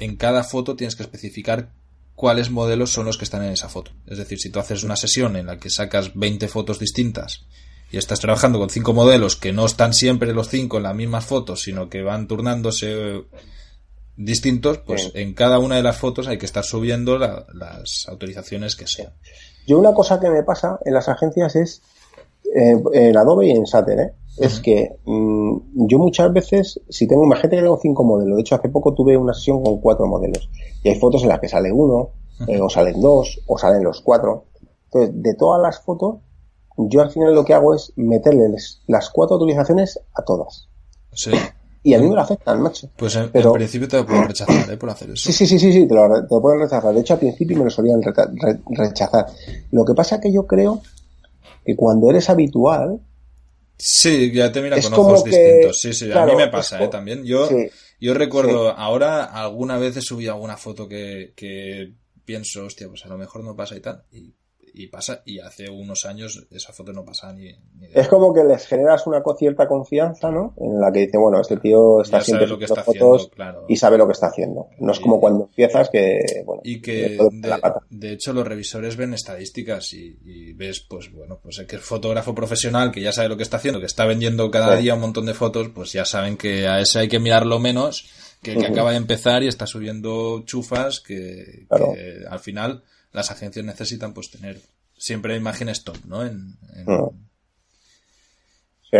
en 0.00 0.16
cada 0.16 0.44
foto 0.44 0.76
tienes 0.76 0.96
que 0.96 1.02
especificar 1.02 1.72
cuáles 2.14 2.50
modelos 2.50 2.90
son 2.90 3.06
los 3.06 3.18
que 3.18 3.24
están 3.24 3.42
en 3.44 3.52
esa 3.52 3.68
foto. 3.68 3.92
Es 4.06 4.18
decir, 4.18 4.38
si 4.38 4.50
tú 4.50 4.58
haces 4.58 4.84
una 4.84 4.96
sesión 4.96 5.36
en 5.36 5.46
la 5.46 5.58
que 5.58 5.70
sacas 5.70 6.14
20 6.14 6.48
fotos 6.48 6.78
distintas 6.78 7.46
y 7.90 7.96
estás 7.96 8.20
trabajando 8.20 8.58
con 8.58 8.70
cinco 8.70 8.92
modelos 8.92 9.36
que 9.36 9.52
no 9.52 9.66
están 9.66 9.94
siempre 9.94 10.32
los 10.32 10.48
cinco 10.48 10.76
en 10.76 10.84
las 10.84 10.94
mismas 10.94 11.24
fotos, 11.24 11.62
sino 11.62 11.88
que 11.88 12.02
van 12.02 12.28
turnándose 12.28 13.24
distintos, 14.16 14.78
pues 14.78 15.10
en 15.14 15.34
cada 15.34 15.58
una 15.58 15.76
de 15.76 15.82
las 15.82 15.96
fotos 15.96 16.28
hay 16.28 16.38
que 16.38 16.46
estar 16.46 16.64
subiendo 16.64 17.18
las 17.18 18.06
autorizaciones 18.08 18.76
que 18.76 18.86
sean. 18.86 19.12
Yo 19.66 19.78
una 19.78 19.94
cosa 19.94 20.20
que 20.20 20.30
me 20.30 20.42
pasa 20.42 20.78
en 20.84 20.94
las 20.94 21.08
agencias 21.08 21.56
es, 21.56 21.82
eh, 22.54 22.82
en 22.92 23.16
Adobe 23.16 23.46
y 23.46 23.50
en 23.50 23.66
Sater, 23.66 23.98
¿eh? 23.98 24.12
es 24.38 24.60
que 24.60 24.96
mm, 25.04 25.86
yo 25.86 25.98
muchas 25.98 26.32
veces, 26.32 26.80
si 26.88 27.06
tengo, 27.06 27.24
imagínate 27.24 27.56
que 27.56 27.62
tengo 27.62 27.78
cinco 27.80 28.04
modelos, 28.04 28.36
de 28.36 28.40
hecho 28.42 28.56
hace 28.56 28.68
poco 28.68 28.94
tuve 28.94 29.16
una 29.16 29.32
sesión 29.32 29.62
con 29.62 29.80
cuatro 29.80 30.06
modelos, 30.06 30.50
y 30.82 30.88
hay 30.88 30.96
fotos 30.96 31.22
en 31.22 31.28
las 31.28 31.40
que 31.40 31.48
sale 31.48 31.72
uno, 31.72 32.10
eh, 32.48 32.60
o 32.60 32.68
salen 32.68 33.00
dos, 33.00 33.40
o 33.46 33.58
salen 33.58 33.84
los 33.84 34.00
cuatro. 34.00 34.46
Entonces, 34.86 35.22
de 35.22 35.34
todas 35.34 35.62
las 35.62 35.80
fotos, 35.80 36.16
yo 36.76 37.00
al 37.00 37.10
final 37.10 37.34
lo 37.34 37.44
que 37.44 37.54
hago 37.54 37.74
es 37.74 37.92
meterles 37.96 38.82
las 38.86 39.10
cuatro 39.10 39.34
autorizaciones 39.34 40.00
a 40.14 40.22
todas. 40.22 40.68
Sí. 41.12 41.30
Y 41.86 41.92
a 41.92 41.98
mí 41.98 42.08
me 42.08 42.14
lo 42.14 42.22
afectan, 42.22 42.62
macho. 42.62 42.88
Pues 42.96 43.14
en, 43.14 43.30
principio 43.30 43.86
te 43.86 43.98
lo 43.98 44.06
pueden 44.06 44.26
rechazar, 44.26 44.72
¿eh? 44.72 44.76
Por 44.78 44.88
hacer 44.88 45.10
eso. 45.10 45.30
Sí, 45.30 45.34
sí, 45.34 45.46
sí, 45.46 45.58
sí, 45.58 45.70
sí 45.70 45.86
te, 45.86 45.94
lo, 45.94 46.08
te 46.22 46.40
pueden 46.40 46.60
rechazar. 46.60 46.94
De 46.94 47.00
hecho, 47.00 47.12
al 47.12 47.20
principio 47.20 47.58
me 47.58 47.64
lo 47.64 47.70
solían 47.70 48.00
rechazar. 48.02 49.26
Lo 49.70 49.84
que 49.84 49.92
pasa 49.92 50.14
es 50.14 50.22
que 50.22 50.32
yo 50.32 50.46
creo 50.46 50.80
que 51.62 51.76
cuando 51.76 52.08
eres 52.08 52.30
habitual... 52.30 53.00
Sí, 53.76 54.32
ya 54.32 54.50
te 54.50 54.62
mira 54.62 54.80
con 54.80 54.94
ojos 54.94 55.24
distintos. 55.24 55.78
Sí, 55.78 55.92
sí, 55.92 56.10
a 56.10 56.24
mí 56.24 56.34
me 56.34 56.48
pasa, 56.48 56.82
¿eh? 56.82 56.88
También. 56.88 57.22
Yo, 57.22 57.50
yo 58.00 58.14
recuerdo, 58.14 58.70
ahora 58.70 59.24
alguna 59.24 59.76
vez 59.76 59.98
he 59.98 60.00
subido 60.00 60.32
alguna 60.32 60.56
foto 60.56 60.88
que, 60.88 61.34
que 61.36 61.92
pienso, 62.24 62.64
hostia, 62.64 62.88
pues 62.88 63.04
a 63.04 63.08
lo 63.08 63.18
mejor 63.18 63.44
no 63.44 63.54
pasa 63.54 63.76
y 63.76 63.80
tal. 63.80 64.04
Y 64.10 64.32
y 64.74 64.88
pasa, 64.88 65.22
y 65.24 65.38
hace 65.38 65.70
unos 65.70 66.04
años 66.04 66.46
esa 66.50 66.72
foto 66.72 66.92
no 66.92 67.04
pasaba 67.04 67.32
ni, 67.32 67.54
Es 67.94 68.08
como 68.08 68.34
que 68.34 68.42
les 68.42 68.66
generas 68.66 69.06
una 69.06 69.22
cierta 69.38 69.68
confianza, 69.68 70.30
¿no? 70.30 70.54
En 70.56 70.80
la 70.80 70.90
que 70.92 71.00
dice, 71.00 71.16
bueno, 71.16 71.40
este 71.40 71.56
tío 71.58 72.02
está 72.02 72.20
siempre 72.20 72.48
lo 72.48 72.58
que 72.58 72.64
está 72.64 72.82
fotos 72.82 73.30
claro. 73.34 73.64
y 73.68 73.76
sabe 73.76 73.98
lo 73.98 74.06
que 74.06 74.12
está 74.12 74.26
haciendo. 74.26 74.68
No 74.80 74.92
es 74.92 74.98
como 74.98 75.20
cuando 75.20 75.44
empiezas 75.44 75.88
que, 75.90 76.42
bueno, 76.44 76.60
y 76.64 76.82
que 76.82 77.18
de, 77.90 78.12
hecho 78.12 78.32
los 78.32 78.46
revisores 78.46 78.96
ven 78.96 79.14
estadísticas 79.14 79.92
y, 79.94 80.52
ves, 80.54 80.80
pues 80.80 81.12
bueno, 81.12 81.38
pues 81.40 81.58
el 81.58 81.66
que 81.66 81.76
es 81.76 81.82
fotógrafo 81.82 82.34
profesional 82.34 82.90
que 82.90 83.00
ya 83.00 83.12
sabe 83.12 83.28
lo 83.28 83.36
que 83.36 83.44
está 83.44 83.58
haciendo, 83.58 83.80
que 83.80 83.86
está 83.86 84.04
vendiendo 84.04 84.50
cada 84.50 84.76
día 84.76 84.94
un 84.94 85.00
montón 85.00 85.26
de 85.26 85.34
fotos, 85.34 85.68
pues 85.72 85.92
ya 85.92 86.04
saben 86.04 86.36
que 86.36 86.66
a 86.66 86.80
ese 86.80 86.98
hay 86.98 87.08
que 87.08 87.20
mirarlo 87.20 87.60
menos 87.60 88.08
que 88.44 88.66
acaba 88.66 88.92
de 88.92 88.98
empezar 88.98 89.42
y 89.42 89.48
está 89.48 89.66
subiendo 89.66 90.44
chufas 90.46 91.00
que 91.00 91.66
al 92.30 92.40
final 92.40 92.84
las 93.12 93.30
agencias 93.30 93.64
necesitan 93.64 94.14
pues 94.14 94.30
tener 94.30 94.60
siempre 94.96 95.36
imágenes 95.36 95.82
top, 95.82 95.98
¿no? 96.06 96.24
En. 96.24 96.56
Sí. 98.90 98.98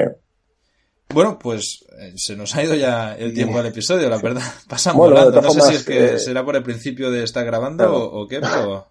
Bueno, 1.09 1.39
pues 1.39 1.85
eh, 1.99 2.13
se 2.17 2.35
nos 2.35 2.55
ha 2.57 2.65
ido 2.65 2.75
ya 2.75 3.15
el 3.15 3.33
tiempo 3.35 3.59
del 3.59 3.69
episodio, 3.69 4.09
la 4.09 4.19
verdad. 4.19 4.43
Pasamos 4.69 5.11
volando. 5.11 5.41
No 5.41 5.51
sé 5.51 5.61
si 5.61 5.75
es 5.75 5.85
que 5.85 6.15
eh, 6.15 6.19
será 6.19 6.45
por 6.45 6.57
el 6.57 6.63
principio 6.63 7.11
de 7.11 7.23
estar 7.23 7.45
grabando 7.45 7.93
o, 7.95 8.27
qué, 8.27 8.41
pero... 8.41 8.89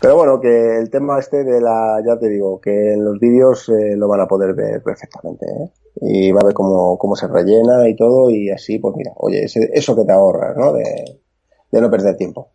Pero 0.00 0.16
bueno, 0.16 0.40
que 0.40 0.78
el 0.78 0.90
tema 0.90 1.18
este 1.18 1.44
de 1.44 1.60
la, 1.60 2.02
ya 2.04 2.18
te 2.18 2.28
digo, 2.28 2.60
que 2.60 2.92
en 2.92 3.04
los 3.04 3.18
vídeos 3.20 3.68
eh, 3.68 3.96
lo 3.96 4.08
van 4.08 4.20
a 4.20 4.26
poder 4.26 4.54
ver 4.54 4.82
perfectamente, 4.82 5.46
¿eh? 5.46 5.70
Y 6.00 6.32
va 6.32 6.40
a 6.40 6.46
ver 6.46 6.54
cómo, 6.54 6.98
cómo 6.98 7.14
se 7.14 7.28
rellena 7.28 7.88
y 7.88 7.94
todo, 7.94 8.30
y 8.30 8.50
así, 8.50 8.78
pues 8.78 8.96
mira, 8.96 9.12
oye, 9.16 9.44
eso 9.44 9.96
que 9.96 10.04
te 10.04 10.12
ahorras, 10.12 10.56
¿no? 10.56 10.72
De, 10.72 11.20
de 11.70 11.80
no 11.80 11.90
perder 11.90 12.16
tiempo. 12.16 12.48